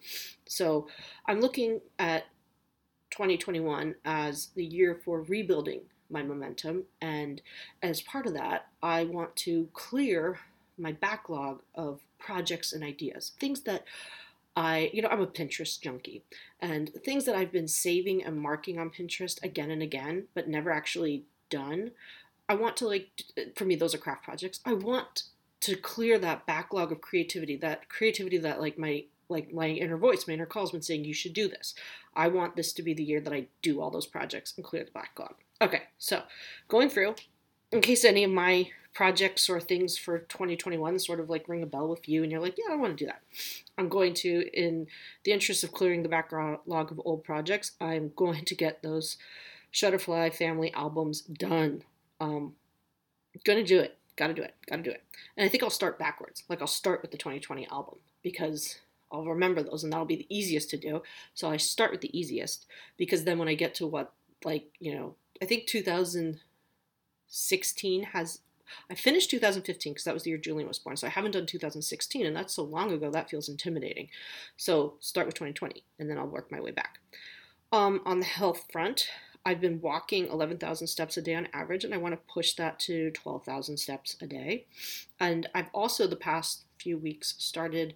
[0.47, 0.87] So
[1.27, 2.25] I'm looking at
[3.11, 7.41] 2021 as the year for rebuilding my momentum, and
[7.83, 10.39] as part of that, I want to clear
[10.77, 13.83] my backlog of projects and ideas, things that
[14.55, 16.23] I, you know, I'm a Pinterest junkie,
[16.59, 20.71] and things that I've been saving and marking on Pinterest again and again, but never
[20.71, 21.91] actually done.
[22.47, 24.59] I want to like, uh, for me, those are craft projects.
[24.65, 25.23] I want
[25.61, 30.27] to clear that backlog of creativity, that creativity that like my like my inner voice,
[30.27, 31.75] my inner calls been saying you should do this.
[32.15, 34.83] I want this to be the year that I do all those projects and clear
[34.83, 35.35] the backlog.
[35.61, 36.23] Okay, so
[36.67, 37.13] going through,
[37.71, 41.65] in case any of my projects or things for 2021 sort of like ring a
[41.65, 43.21] bell with you and you're like, yeah, I want to do that.
[43.77, 44.87] I'm going to, in
[45.23, 49.17] the interest of clearing the backlog of old projects, I'm going to get those
[49.73, 51.83] Shutterfly family albums done.
[52.19, 52.53] Um,
[53.45, 53.97] gonna do it.
[54.15, 54.55] Gotta do it.
[54.67, 55.03] Gotta do it.
[55.37, 56.43] And I think I'll start backwards.
[56.49, 58.79] Like I'll start with the 2020 album because
[59.11, 61.03] I'll remember those and that'll be the easiest to do.
[61.33, 62.65] So I start with the easiest
[62.97, 64.13] because then when I get to what,
[64.43, 65.67] like, you know, I think
[67.29, 68.41] 2016 has.
[68.89, 70.95] I finished 2015 because that was the year Julian was born.
[70.95, 74.09] So I haven't done 2016, and that's so long ago that feels intimidating.
[74.57, 76.99] So start with 2020, and then I'll work my way back.
[77.71, 79.07] Um, on the health front,
[79.45, 82.77] I've been walking 11,000 steps a day on average, and I want to push that
[82.81, 84.65] to 12,000 steps a day.
[85.19, 87.95] And I've also, the past few weeks, started.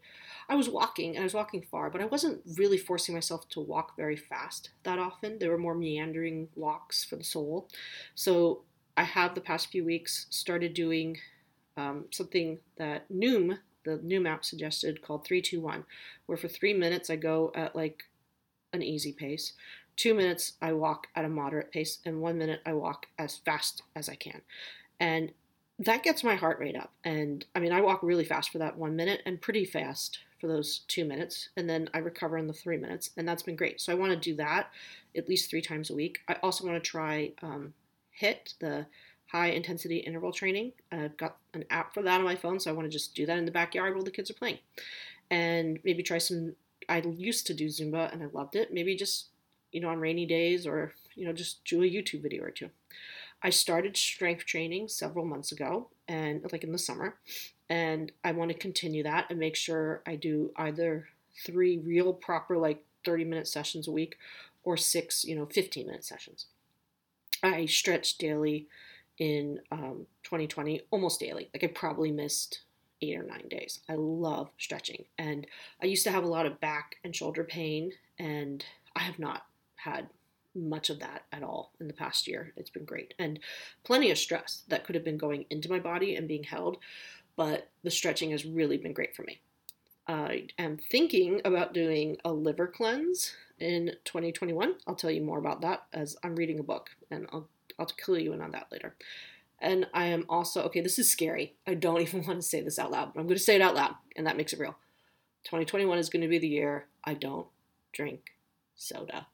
[0.49, 3.59] I was walking, and I was walking far, but I wasn't really forcing myself to
[3.59, 5.37] walk very fast that often.
[5.37, 7.69] There were more meandering walks for the soul.
[8.15, 8.63] So
[8.95, 11.17] I have the past few weeks started doing
[11.77, 15.85] um, something that Noom, the Noom app, suggested called 321,
[16.25, 18.03] where for three minutes I go at like
[18.71, 19.53] an easy pace
[19.95, 23.83] two minutes I walk at a moderate pace, and one minute I walk as fast
[23.95, 24.41] as I can.
[24.99, 25.31] And
[25.79, 26.91] that gets my heart rate up.
[27.03, 30.47] And I mean, I walk really fast for that one minute and pretty fast for
[30.47, 31.49] those two minutes.
[31.57, 33.09] And then I recover in the three minutes.
[33.17, 33.81] And that's been great.
[33.81, 34.69] So I want to do that
[35.15, 36.19] at least three times a week.
[36.27, 37.73] I also want to try um,
[38.21, 38.85] HIIT, the
[39.27, 40.73] high intensity interval training.
[40.91, 42.59] I've got an app for that on my phone.
[42.59, 44.59] So I want to just do that in the backyard while the kids are playing.
[45.31, 46.55] And maybe try some.
[46.89, 48.73] I used to do Zumba and I loved it.
[48.73, 49.27] Maybe just
[49.73, 52.69] you know, on rainy days or, you know, just do a YouTube video or two.
[53.41, 57.17] I started strength training several months ago and like in the summer,
[57.69, 61.09] and I want to continue that and make sure I do either
[61.45, 64.17] three real proper like 30 minute sessions a week
[64.63, 66.45] or six, you know, 15 minute sessions.
[67.43, 68.67] I stretch daily
[69.19, 71.49] in um, 2020, almost daily.
[71.53, 72.61] Like I probably missed
[73.01, 73.81] eight or nine days.
[73.89, 75.05] I love stretching.
[75.17, 75.45] And
[75.81, 78.65] I used to have a lot of back and shoulder pain, and
[78.95, 80.07] I have not had
[80.55, 82.53] much of that at all in the past year.
[82.55, 83.13] It's been great.
[83.19, 83.39] And
[83.83, 86.77] plenty of stress that could have been going into my body and being held,
[87.35, 89.41] but the stretching has really been great for me.
[90.07, 94.75] I am thinking about doing a liver cleanse in 2021.
[94.87, 97.49] I'll tell you more about that as I'm reading a book, and I'll
[97.79, 98.95] I'll clue you in on that later.
[99.59, 100.81] And I am also okay.
[100.81, 101.55] This is scary.
[101.65, 103.61] I don't even want to say this out loud, but I'm going to say it
[103.61, 104.75] out loud, and that makes it real.
[105.45, 107.47] 2021 is going to be the year I don't
[107.91, 108.31] drink
[108.75, 109.27] soda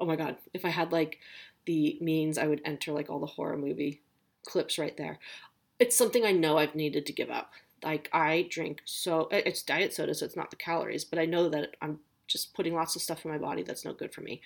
[0.00, 1.18] oh my god, if I had like
[1.66, 4.00] the means, I would enter like all the horror movie
[4.46, 5.18] clips right there.
[5.78, 7.52] It's something I know I've needed to give up.
[7.84, 11.48] Like I drink so it's diet soda, so it's not the calories, but I know
[11.50, 14.40] that I'm just putting lots of stuff in my body that's no good for me.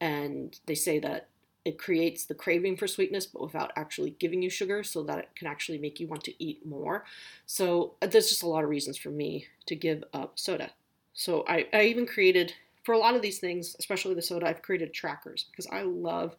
[0.00, 1.28] And they say that
[1.64, 5.28] it creates the craving for sweetness, but without actually giving you sugar, so that it
[5.34, 7.04] can actually make you want to eat more.
[7.46, 10.70] So uh, there's just a lot of reasons for me to give up soda.
[11.14, 14.62] So I, I even created for a lot of these things, especially the soda, I've
[14.62, 16.36] created trackers because I love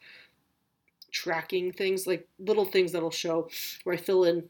[1.12, 3.50] tracking things like little things that'll show
[3.84, 4.50] where I fill in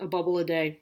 [0.00, 0.80] a bubble a day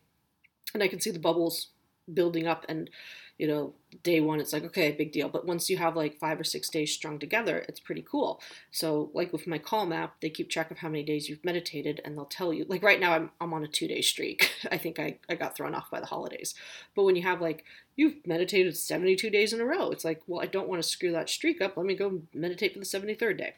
[0.75, 1.69] and I can see the bubbles
[2.13, 2.91] building up and
[3.39, 5.29] you know, day one, it's like, okay, big deal.
[5.29, 8.41] But once you have like five or six days strung together, it's pretty cool.
[8.71, 12.01] So, like with my Calm app, they keep track of how many days you've meditated
[12.05, 12.65] and they'll tell you.
[12.69, 14.51] Like right now, I'm, I'm on a two day streak.
[14.71, 16.55] I think I, I got thrown off by the holidays.
[16.95, 17.65] But when you have like,
[17.95, 21.13] you've meditated 72 days in a row, it's like, well, I don't want to screw
[21.13, 21.77] that streak up.
[21.77, 23.55] Let me go meditate for the 73rd day.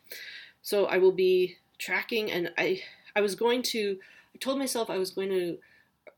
[0.60, 2.82] So, I will be tracking and I,
[3.14, 3.98] I was going to,
[4.34, 5.58] I told myself I was going to,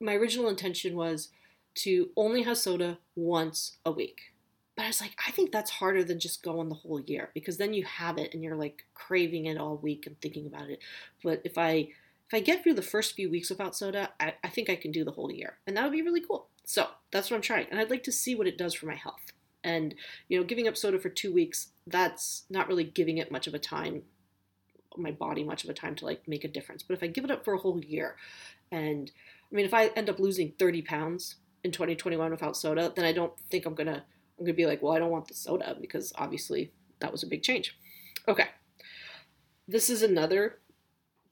[0.01, 1.29] my original intention was,
[1.77, 4.33] to only have soda once a week.
[4.77, 7.59] But I was like, I think that's harder than just going the whole year because
[7.59, 10.81] then you have it and you're like craving it all week and thinking about it.
[11.23, 11.89] But if I
[12.29, 14.93] if I get through the first few weeks without soda, I, I think I can
[14.93, 15.59] do the whole year.
[15.67, 16.47] And that would be really cool.
[16.65, 17.67] So that's what I'm trying.
[17.71, 19.33] And I'd like to see what it does for my health.
[19.65, 19.97] And,
[20.29, 23.55] you know, giving up soda for two weeks, that's not really giving it much of
[23.55, 24.03] a time,
[24.97, 26.85] my body much of a time to like make a difference.
[26.85, 28.15] But if I give it up for a whole year,
[28.71, 29.11] and
[29.51, 31.35] I mean, if I end up losing 30 pounds
[31.65, 34.05] in 2021 without soda, then I don't think I'm gonna
[34.39, 37.27] I'm gonna be like, well, I don't want the soda because obviously that was a
[37.27, 37.77] big change.
[38.27, 38.49] Okay,
[39.69, 40.59] this is another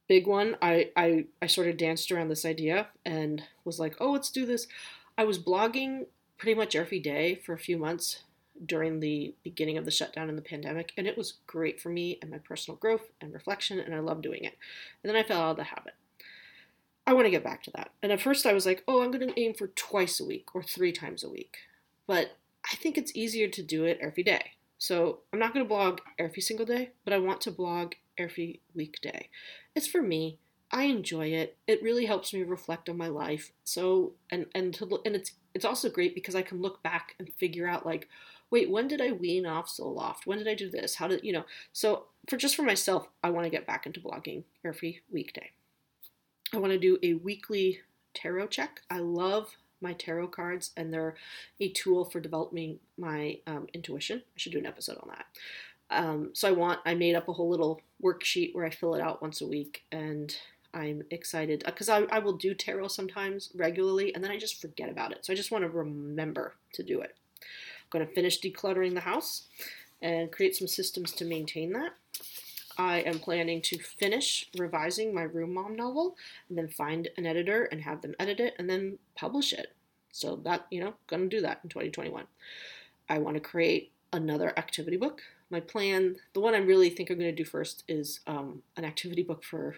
[0.08, 0.56] big one.
[0.60, 4.46] I I I sort of danced around this idea and was like, oh, let's do
[4.46, 4.66] this.
[5.16, 6.06] I was blogging
[6.36, 8.22] pretty much every day for a few months
[8.64, 12.18] during the beginning of the shutdown and the pandemic, and it was great for me
[12.20, 14.56] and my personal growth and reflection, and I love doing it.
[15.02, 15.94] And then I fell out of the habit.
[17.08, 17.90] I want to get back to that.
[18.02, 20.54] And at first I was like, oh, I'm going to aim for twice a week
[20.54, 21.56] or three times a week.
[22.06, 22.32] But
[22.70, 24.52] I think it's easier to do it every day.
[24.76, 28.60] So I'm not going to blog every single day, but I want to blog every
[28.74, 29.30] weekday.
[29.74, 30.38] It's for me.
[30.70, 31.56] I enjoy it.
[31.66, 33.52] It really helps me reflect on my life.
[33.64, 37.32] So and and to and it's it's also great because I can look back and
[37.40, 38.06] figure out like,
[38.50, 40.26] wait, when did I wean off Zoloft?
[40.26, 40.96] When did I do this?
[40.96, 41.46] How did you know?
[41.72, 45.52] So for just for myself, I want to get back into blogging every weekday.
[46.52, 47.80] I want to do a weekly
[48.14, 48.80] tarot check.
[48.90, 51.14] I love my tarot cards, and they're
[51.60, 54.18] a tool for developing my um, intuition.
[54.18, 55.26] I should do an episode on that.
[55.90, 59.00] Um, so I want I made up a whole little worksheet where I fill it
[59.00, 60.34] out once a week, and
[60.74, 64.88] I'm excited because I, I will do tarot sometimes regularly, and then I just forget
[64.88, 65.24] about it.
[65.24, 67.14] So I just want to remember to do it.
[67.40, 67.46] I'm
[67.90, 69.44] going to finish decluttering the house
[70.02, 71.92] and create some systems to maintain that.
[72.78, 76.16] I am planning to finish revising my Room Mom novel
[76.48, 79.74] and then find an editor and have them edit it and then publish it.
[80.12, 82.24] So that, you know, gonna do that in 2021.
[83.08, 85.22] I want to create another activity book.
[85.50, 89.22] My plan, the one I really think I'm to do first is um, an activity
[89.22, 89.76] book for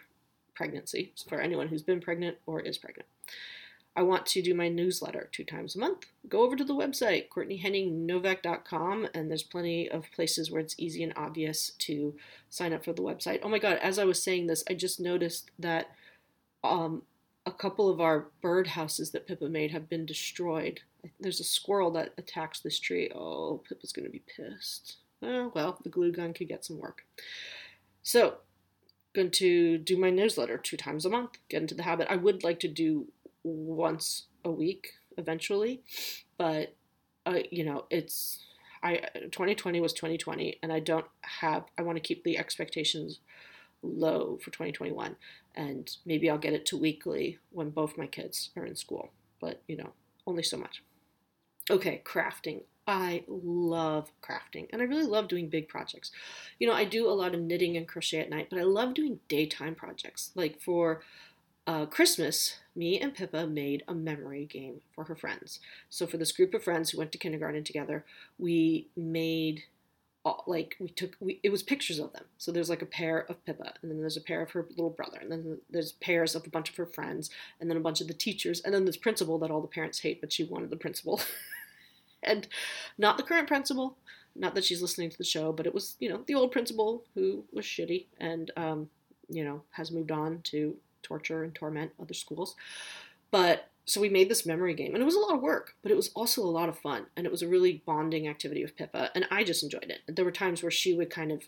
[0.54, 3.08] pregnancy, for anyone who's been pregnant or is pregnant.
[3.96, 6.06] I want to do my newsletter two times a month.
[6.28, 11.12] Go over to the website, CourtneyHenningNovak.com, and there's plenty of places where it's easy and
[11.16, 12.14] obvious to
[12.48, 13.40] sign up for the website.
[13.42, 15.90] Oh my God, as I was saying this, I just noticed that
[16.62, 17.02] um,
[17.44, 20.80] a couple of our bird houses that Pippa made have been destroyed.
[21.18, 23.10] There's a squirrel that attacks this tree.
[23.14, 24.98] Oh, Pippa's going to be pissed.
[25.22, 27.04] Oh, well, the glue gun could get some work.
[28.02, 28.38] So,
[29.14, 32.06] going to do my newsletter two times a month, get into the habit.
[32.08, 33.08] I would like to do
[33.42, 35.82] once a week eventually,
[36.38, 36.74] but
[37.26, 38.44] uh, you know, it's
[38.82, 43.20] I 2020 was 2020 and I don't have I want to keep the expectations
[43.82, 45.16] low for 2021
[45.54, 49.10] and maybe I'll get it to weekly when both my kids are in school,
[49.40, 49.90] but you know,
[50.26, 50.82] only so much.
[51.70, 52.62] Okay, crafting.
[52.86, 56.10] I love crafting and I really love doing big projects.
[56.58, 58.94] You know, I do a lot of knitting and crochet at night, but I love
[58.94, 60.32] doing daytime projects.
[60.34, 61.02] Like for
[61.66, 65.60] uh, Christmas, me and Pippa made a memory game for her friends.
[65.88, 68.04] So for this group of friends who went to kindergarten together,
[68.38, 69.64] we made
[70.24, 72.24] all, like we took we, it was pictures of them.
[72.38, 74.90] So there's like a pair of Pippa, and then there's a pair of her little
[74.90, 77.30] brother, and then there's pairs of a bunch of her friends,
[77.60, 80.00] and then a bunch of the teachers, and then this principal that all the parents
[80.00, 81.20] hate, but she wanted the principal,
[82.22, 82.48] and
[82.98, 83.96] not the current principal.
[84.36, 87.04] Not that she's listening to the show, but it was you know the old principal
[87.14, 88.88] who was shitty and um,
[89.28, 92.56] you know has moved on to torture and torment other schools.
[93.30, 95.90] But so we made this memory game, and it was a lot of work, but
[95.90, 98.76] it was also a lot of fun, and it was a really bonding activity with
[98.76, 100.14] Pippa, and I just enjoyed it.
[100.14, 101.42] There were times where she would kind of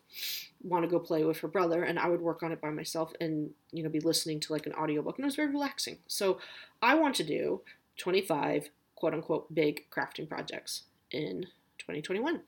[0.63, 3.13] want to go play with her brother, and I would work on it by myself,
[3.21, 5.99] and you know, be listening to like an audiobook, and it was very relaxing.
[6.09, 6.39] So
[6.81, 7.61] I want to do
[7.99, 10.83] 25 quote unquote big crafting projects
[11.13, 11.47] in
[11.79, 12.41] 2021,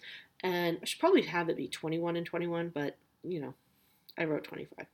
[0.43, 3.55] and I should probably have it be 21 and 21, but you know,
[4.19, 4.87] I wrote 25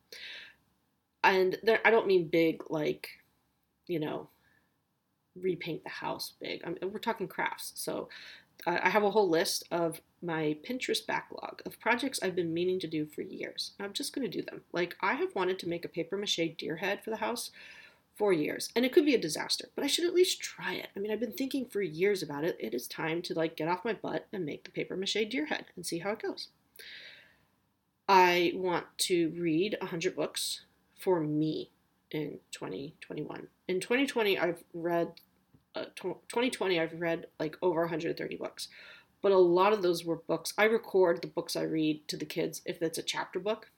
[1.23, 3.09] and there, I don't mean big like,
[3.87, 4.29] you know,
[5.37, 6.63] repaint the house big.
[6.65, 7.73] I we're talking crafts.
[7.77, 8.09] So
[8.67, 12.87] I have a whole list of my Pinterest backlog of projects I've been meaning to
[12.87, 13.73] do for years.
[13.81, 14.63] I'm just going to do them.
[14.73, 17.51] Like I have wanted to make a paper mache deer head for the house
[18.17, 20.89] for years, and it could be a disaster, but I should at least try it.
[20.95, 22.57] I mean, I've been thinking for years about it.
[22.61, 25.47] It is time to like get off my butt and make the paper mache deer
[25.47, 26.49] head and see how it goes.
[28.07, 30.63] I want to read 100 books
[31.01, 31.71] for me
[32.11, 33.49] in 2021.
[33.69, 35.13] In 2020, I've read,
[35.75, 38.69] uh, 2020, I've read like over 130 books,
[39.23, 40.53] but a lot of those were books.
[40.59, 43.71] I record the books I read to the kids if it's a chapter book.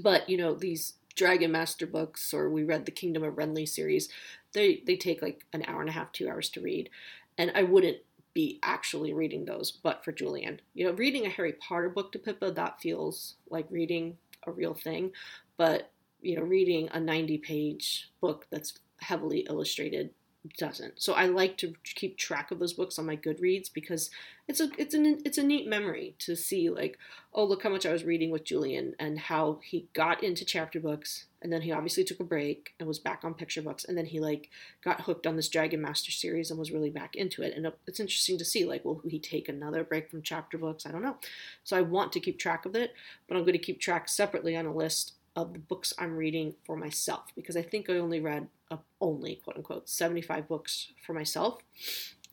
[0.00, 4.08] But, you know, these Dragon Master books, or we read the Kingdom of Wrenly series,
[4.52, 6.90] they, they take like an hour and a half, two hours to read.
[7.36, 7.98] And I wouldn't
[8.32, 10.60] be actually reading those, but for Julian.
[10.74, 14.74] You know, reading a Harry Potter book to Pippa, that feels like reading a real
[14.74, 15.12] thing.
[15.56, 15.90] But
[16.22, 20.10] you know, reading a 90 page book that's heavily illustrated
[20.56, 21.02] doesn't.
[21.02, 24.10] So I like to keep track of those books on my Goodreads because
[24.48, 26.98] it's a it's an it's a neat memory to see like
[27.34, 30.80] oh look how much I was reading with Julian and how he got into chapter
[30.80, 33.98] books and then he obviously took a break and was back on picture books and
[33.98, 34.48] then he like
[34.82, 38.00] got hooked on this Dragon Master series and was really back into it and it's
[38.00, 41.18] interesting to see like will he take another break from chapter books I don't know.
[41.64, 42.94] So I want to keep track of it,
[43.28, 46.54] but I'm going to keep track separately on a list of the books I'm reading
[46.64, 51.12] for myself because I think I only read uh, only quote unquote 75 books for
[51.12, 51.58] myself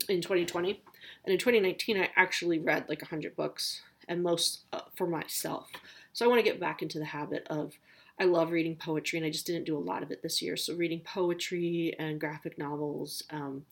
[0.10, 0.82] in 2020
[1.26, 5.68] and in 2019 I actually read like 100 books and most uh, for myself.
[6.14, 7.74] So I want to get back into the habit of
[8.20, 10.58] I love reading poetry and I just didn't do a lot of it this year.
[10.58, 13.66] So reading poetry and graphic novels um,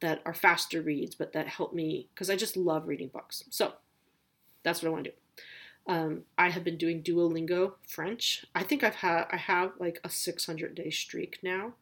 [0.00, 3.42] that are faster reads but that help me because I just love reading books.
[3.50, 3.72] So
[4.62, 5.16] that's what I want to do
[5.86, 8.44] um, I have been doing Duolingo French.
[8.54, 11.74] I think I've had I have like a 600 day streak now,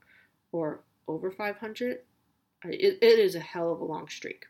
[0.52, 2.00] or over 500.
[2.64, 4.46] It, it is a hell of a long streak,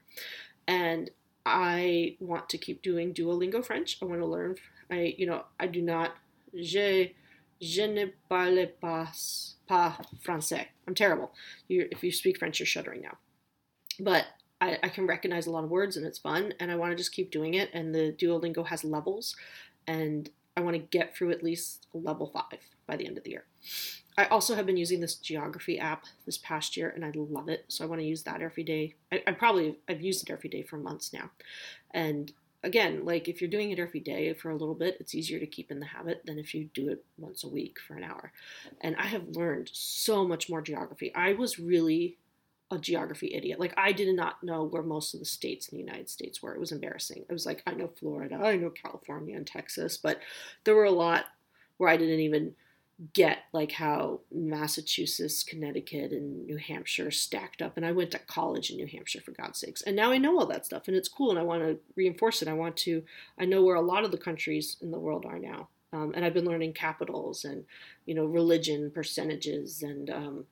[0.67, 1.11] and
[1.45, 3.99] I want to keep doing Duolingo French.
[4.03, 4.57] I want to learn.
[4.91, 6.13] I you know I do not.
[6.55, 7.15] Je
[7.61, 10.67] je ne parle pas pas français.
[10.87, 11.33] I'm terrible.
[11.69, 13.19] You, if you speak French, you're shuddering now.
[14.01, 14.27] But
[14.61, 16.97] I, I can recognize a lot of words and it's fun, and I want to
[16.97, 17.71] just keep doing it.
[17.73, 19.37] And the Duolingo has levels,
[19.87, 23.31] and I want to get through at least level five by the end of the
[23.31, 23.45] year.
[24.17, 27.67] I also have been using this geography app this past year, and I love it.
[27.69, 28.95] So I want to use that every day.
[29.13, 31.31] I, I probably I've used it every day for months now,
[31.93, 32.33] and
[32.65, 35.47] again, like if you're doing it every day for a little bit, it's easier to
[35.47, 38.33] keep in the habit than if you do it once a week for an hour.
[38.81, 41.15] And I have learned so much more geography.
[41.15, 42.17] I was really
[42.71, 43.59] a geography idiot.
[43.59, 46.55] Like I did not know where most of the states in the United States were.
[46.55, 47.25] It was embarrassing.
[47.29, 50.21] I was like, I know Florida, I know California and Texas, but
[50.65, 51.27] there were a lot
[51.79, 52.55] where I didn't even
[53.13, 57.77] get like how Massachusetts, Connecticut, and New Hampshire stacked up.
[57.77, 59.83] And I went to college in New Hampshire for God's sakes.
[59.83, 62.43] And now I know all that stuff and it's cool and I want to reinforce
[62.43, 62.49] it.
[62.49, 63.05] I want to,
[63.39, 65.69] I know where a lot of the countries in the world are now.
[65.93, 67.65] Um, and I've been learning capitals and,
[68.05, 70.45] you know, religion percentages and um,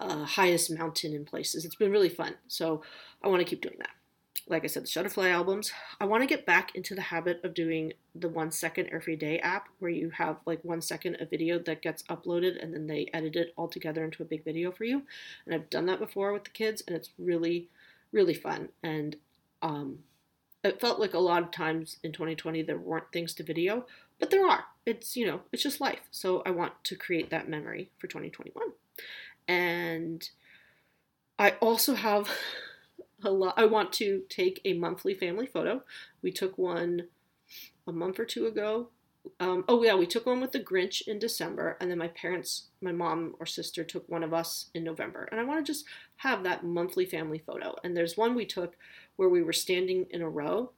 [0.00, 1.64] uh, highest mountain in places.
[1.64, 2.34] It's been really fun.
[2.46, 2.82] So
[3.22, 3.90] I want to keep doing that
[4.48, 5.72] like I said, the Shutterfly albums.
[6.00, 9.38] I want to get back into the habit of doing the one second every day
[9.40, 13.10] app where you have like one second a video that gets uploaded and then they
[13.12, 15.02] edit it all together into a big video for you.
[15.44, 17.68] And I've done that before with the kids and it's really,
[18.12, 18.70] really fun.
[18.82, 19.16] And
[19.62, 20.00] um,
[20.64, 23.86] it felt like a lot of times in 2020 there weren't things to video,
[24.18, 24.64] but there are.
[24.86, 26.00] It's, you know, it's just life.
[26.10, 28.72] So I want to create that memory for 2021.
[29.48, 30.28] And
[31.38, 32.28] I also have
[33.24, 33.54] a lot.
[33.56, 35.82] I want to take a monthly family photo.
[36.22, 37.08] We took one
[37.86, 38.90] a month or two ago.
[39.40, 42.68] Um, oh yeah, we took one with the Grinch in December, and then my parents,
[42.80, 45.28] my mom or sister, took one of us in November.
[45.30, 45.84] And I want to just
[46.16, 47.74] have that monthly family photo.
[47.84, 48.76] And there's one we took
[49.16, 50.72] where we were standing in a row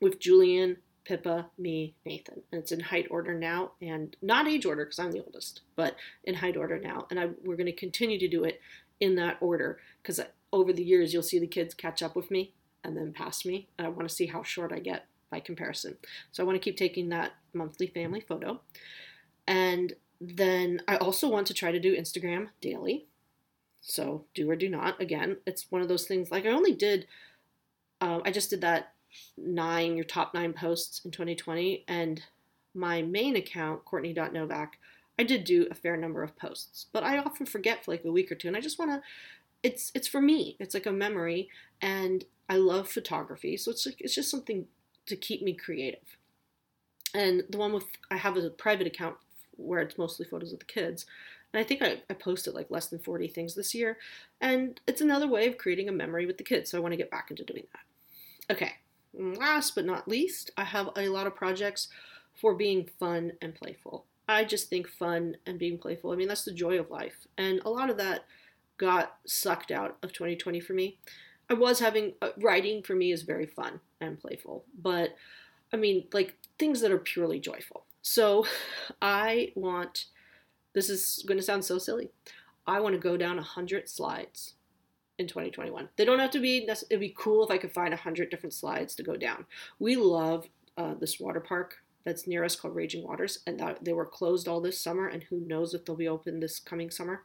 [0.00, 0.78] with Julian,
[1.08, 2.42] Pippa, me, Nathan.
[2.52, 5.96] And it's in height order now, and not age order because I'm the oldest, but
[6.24, 7.06] in height order now.
[7.10, 8.60] And I, we're going to continue to do it
[9.00, 10.20] in that order because
[10.52, 12.52] over the years, you'll see the kids catch up with me
[12.84, 13.68] and then pass me.
[13.78, 15.96] And I want to see how short I get by comparison.
[16.30, 18.60] So I want to keep taking that monthly family photo.
[19.46, 23.06] And then I also want to try to do Instagram daily.
[23.80, 25.00] So do or do not.
[25.00, 27.06] Again, it's one of those things like I only did,
[28.02, 28.92] uh, I just did that
[29.36, 31.84] nine, your top nine posts in 2020.
[31.88, 32.22] And
[32.74, 34.78] my main account, Courtney.Novak,
[35.18, 38.12] I did do a fair number of posts, but I often forget for like a
[38.12, 39.02] week or two, and I just want to
[39.62, 40.56] it's it's for me.
[40.60, 41.48] It's like a memory,
[41.80, 44.66] and I love photography, so it's like it's just something
[45.06, 46.16] to keep me creative.
[47.14, 49.16] And the one with I have a private account
[49.56, 51.06] where it's mostly photos of the kids,
[51.52, 53.98] and I think I, I posted like less than 40 things this year,
[54.40, 56.70] and it's another way of creating a memory with the kids.
[56.70, 58.54] So I want to get back into doing that.
[58.54, 58.74] Okay,
[59.14, 61.88] last but not least, I have a lot of projects
[62.40, 64.06] for being fun and playful.
[64.28, 66.12] I just think fun and being playful.
[66.12, 68.24] I mean, that's the joy of life, and a lot of that
[68.76, 70.98] got sucked out of 2020 for me.
[71.50, 75.16] I was having uh, writing for me is very fun and playful, but
[75.72, 77.84] I mean, like things that are purely joyful.
[78.02, 78.46] So
[79.02, 80.06] I want,
[80.74, 82.10] this is going to sound so silly.
[82.66, 84.54] I want to go down 100 slides
[85.18, 85.88] in 2021.
[85.96, 88.94] They don't have to be, it'd be cool if I could find 100 different slides
[88.96, 89.46] to go down.
[89.78, 93.92] We love uh, this water park that's near us called Raging Waters, and that, they
[93.92, 97.22] were closed all this summer, and who knows if they'll be open this coming summer.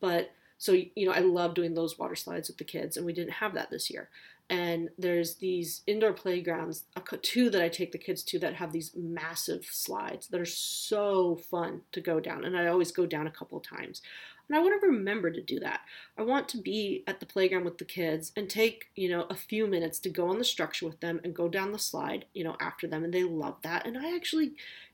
[0.00, 3.12] But so, you know, I love doing those water slides with the kids, and we
[3.12, 4.08] didn't have that this year.
[4.48, 6.84] And there's these indoor playgrounds,
[7.22, 11.36] two that I take the kids to that have these massive slides that are so
[11.50, 12.44] fun to go down.
[12.44, 14.02] And I always go down a couple times.
[14.48, 15.80] And I want to remember to do that.
[16.16, 19.34] I want to be at the playground with the kids and take, you know, a
[19.34, 22.44] few minutes to go on the structure with them and go down the slide, you
[22.44, 23.02] know, after them.
[23.04, 23.86] And they love that.
[23.86, 24.52] And I actually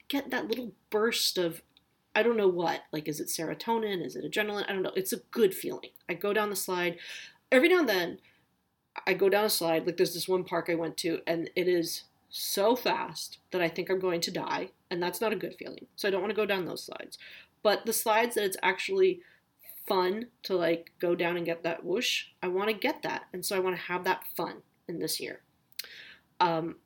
[0.08, 1.62] get that little burst of
[2.14, 2.82] I don't know what.
[2.92, 4.04] Like, is it serotonin?
[4.04, 4.68] Is it adrenaline?
[4.68, 4.92] I don't know.
[4.94, 5.90] It's a good feeling.
[6.08, 6.98] I go down the slide.
[7.50, 8.18] Every now and then,
[9.06, 9.86] I go down a slide.
[9.86, 13.68] Like, there's this one park I went to, and it is so fast that I
[13.68, 14.70] think I'm going to die.
[14.90, 15.86] And that's not a good feeling.
[15.96, 17.18] So I don't want to go down those slides.
[17.62, 19.20] But the slides that it's actually
[19.86, 23.24] fun to like go down and get that whoosh, I want to get that.
[23.32, 25.40] And so I want to have that fun in this year.
[26.40, 26.76] Um,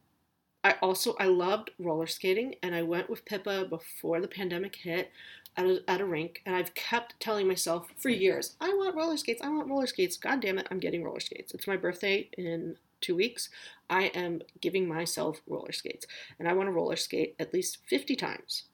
[0.65, 5.13] I also I loved roller skating, and I went with Pippa before the pandemic hit
[5.57, 9.17] at a, at a rink, and I've kept telling myself for years, I want roller
[9.17, 9.43] skates.
[9.43, 10.17] I want roller skates.
[10.17, 11.55] God damn it, I'm getting roller skates.
[11.55, 13.49] It's my birthday in two weeks.
[13.89, 16.07] I am giving myself roller skates,
[16.39, 18.65] and I want to roller skate at least 50 times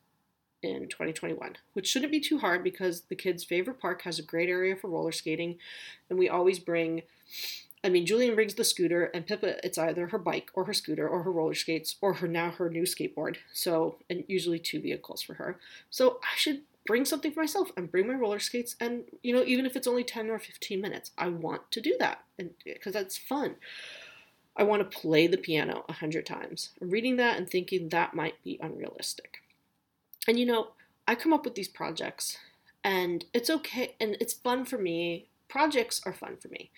[0.62, 4.48] in 2021, which shouldn't be too hard because the kids' favorite park has a great
[4.48, 5.56] area for roller skating,
[6.08, 7.02] and we always bring
[7.84, 11.08] I mean, Julian brings the scooter, and Pippa, it's either her bike or her scooter
[11.08, 13.38] or her roller skates or her now her new skateboard.
[13.52, 15.58] So, and usually two vehicles for her.
[15.90, 19.44] So I should bring something for myself and bring my roller skates and you know
[19.44, 22.24] even if it's only 10 or 15 minutes i want to do that
[22.64, 23.54] because eh, that's fun
[24.56, 28.14] i want to play the piano a hundred times I'm reading that and thinking that
[28.14, 29.42] might be unrealistic
[30.26, 30.68] and you know
[31.06, 32.38] i come up with these projects
[32.84, 35.28] and it's okay and it's fun for me.
[35.48, 36.70] Projects are fun for me.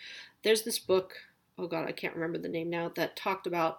[0.42, 1.14] There's this book
[1.58, 3.78] oh god i can't remember the name now that talked about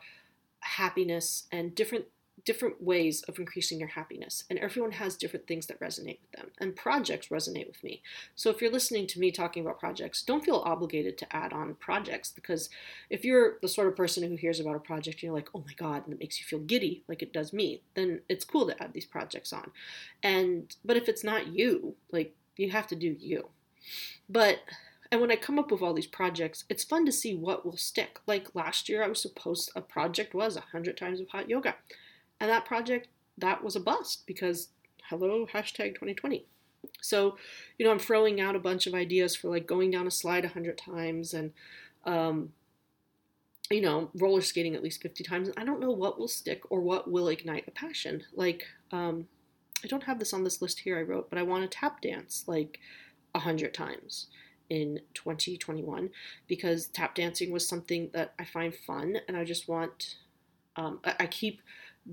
[0.61, 2.05] happiness and different
[2.45, 6.51] different ways of increasing your happiness, and everyone has different things that resonate with them.
[6.59, 8.01] And projects resonate with me.
[8.35, 11.75] So if you're listening to me talking about projects, don't feel obligated to add on
[11.75, 12.69] projects because
[13.09, 15.63] if you're the sort of person who hears about a project and you're like, oh
[15.65, 18.67] my God, and it makes you feel giddy like it does me, then it's cool
[18.67, 19.71] to add these projects on.
[20.21, 23.49] And but if it's not you, like you have to do you.
[24.29, 24.59] But
[25.11, 27.77] and when I come up with all these projects, it's fun to see what will
[27.77, 28.19] stick.
[28.27, 31.75] Like last year, I was supposed a project was 100 times of hot yoga.
[32.39, 33.07] And that project,
[33.37, 34.69] that was a bust because
[35.09, 36.45] hello, hashtag 2020.
[37.01, 37.37] So,
[37.77, 40.43] you know, I'm throwing out a bunch of ideas for like going down a slide
[40.43, 41.51] 100 times and,
[42.05, 42.53] um,
[43.69, 45.49] you know, roller skating at least 50 times.
[45.57, 48.23] I don't know what will stick or what will ignite a passion.
[48.33, 49.27] Like, um,
[49.83, 52.01] I don't have this on this list here I wrote, but I want to tap
[52.01, 52.79] dance like
[53.31, 54.27] 100 times
[54.69, 56.09] in 2021
[56.47, 60.15] because tap dancing was something that I find fun and I just want,
[60.75, 61.61] um, I, I keep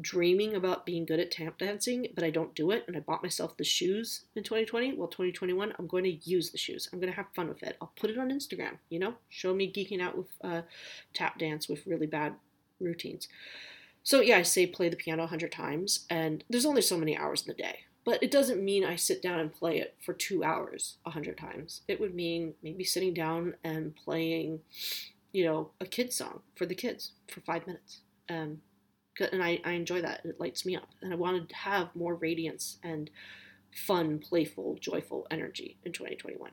[0.01, 2.85] dreaming about being good at tap dancing, but I don't do it.
[2.87, 4.95] And I bought myself the shoes in 2020.
[4.95, 6.89] Well, 2021, I'm going to use the shoes.
[6.93, 7.77] I'm going to have fun with it.
[7.81, 10.63] I'll put it on Instagram, you know, show me geeking out with uh,
[11.13, 12.35] tap dance with really bad
[12.81, 13.29] routines.
[14.03, 17.43] So, yeah, I say play the piano 100 times, and there's only so many hours
[17.43, 17.81] in the day.
[18.05, 21.83] But it doesn't mean I sit down and play it for two hours 100 times.
[21.87, 24.61] It would mean maybe sitting down and playing,
[25.33, 28.01] you know, a kid's song for the kids for five minutes.
[28.29, 28.63] Um,
[29.21, 30.23] and I, I enjoy that.
[30.25, 33.11] It lights me up, and I wanted to have more radiance and
[33.75, 36.51] fun, playful, joyful energy in 2021.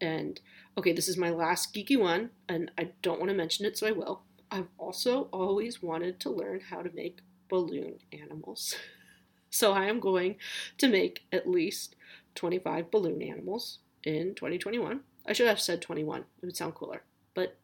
[0.00, 0.40] And
[0.76, 3.86] okay, this is my last geeky one, and I don't want to mention it, so
[3.86, 4.22] I will.
[4.50, 8.74] I've also always wanted to learn how to make balloon animals.
[9.50, 10.36] so I am going
[10.78, 11.96] to make at least
[12.34, 15.00] 25 balloon animals in 2021.
[15.26, 17.02] I should have said 21, it would sound cooler,
[17.34, 17.56] but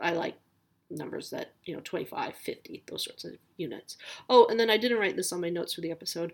[0.00, 0.34] I like
[0.90, 3.96] numbers that, you know, 25, 50, those sorts of units.
[4.28, 6.32] Oh, and then I didn't write this on my notes for the episode.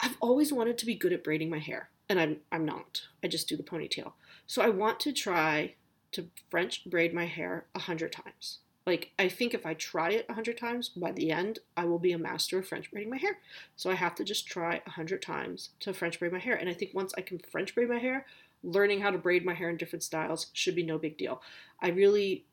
[0.00, 3.02] I've always wanted to be good at braiding my hair, and I'm I'm not.
[3.22, 4.12] I just do the ponytail.
[4.46, 5.74] So I want to try
[6.12, 8.58] to French braid my hair a hundred times.
[8.84, 12.00] Like I think if I try it a hundred times, by the end I will
[12.00, 13.38] be a master of French braiding my hair.
[13.76, 16.56] So I have to just try a hundred times to French braid my hair.
[16.56, 18.26] And I think once I can French braid my hair,
[18.64, 21.42] learning how to braid my hair in different styles should be no big deal.
[21.80, 22.44] I really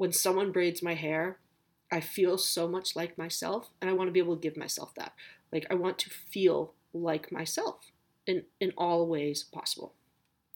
[0.00, 1.36] when someone braids my hair,
[1.92, 4.94] I feel so much like myself and I want to be able to give myself
[4.94, 5.12] that.
[5.52, 7.92] Like I want to feel like myself
[8.26, 9.92] in in all ways possible.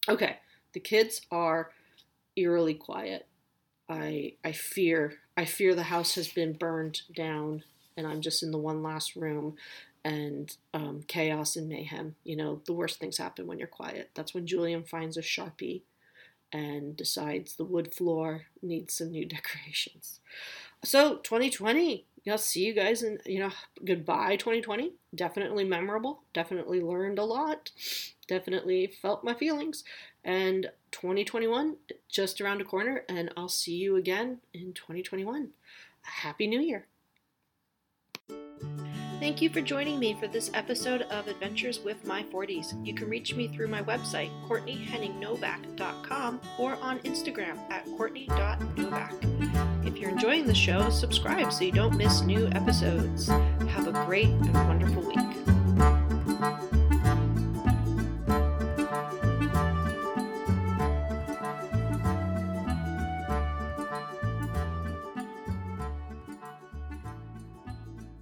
[0.09, 0.38] Okay,
[0.72, 1.72] the kids are
[2.36, 3.26] eerily quiet.
[3.86, 7.64] I I fear I fear the house has been burned down
[7.99, 9.57] and I'm just in the one last room
[10.07, 12.16] and um, chaos and mayhem.
[12.24, 14.09] You know, the worst things happen when you're quiet.
[14.14, 15.82] That's when Julian finds a sharpie
[16.55, 20.20] and decides the wood floor needs some new decorations.
[20.84, 23.50] So 2020, I'll see you guys in you know
[23.84, 24.92] goodbye 2020.
[25.14, 26.22] Definitely memorable.
[26.32, 27.70] Definitely learned a lot.
[28.28, 29.84] Definitely felt my feelings.
[30.24, 31.76] And 2021
[32.09, 35.50] just around the corner, and I'll see you again in 2021.
[36.02, 36.86] Happy New Year.
[39.20, 42.84] Thank you for joining me for this episode of Adventures with My 40s.
[42.84, 49.14] You can reach me through my website, CourtneyHenningNovak.com, or on Instagram at Courtney.Novak.
[49.84, 53.28] If you're enjoying the show, subscribe so you don't miss new episodes.
[53.28, 55.34] Have a great and wonderful week.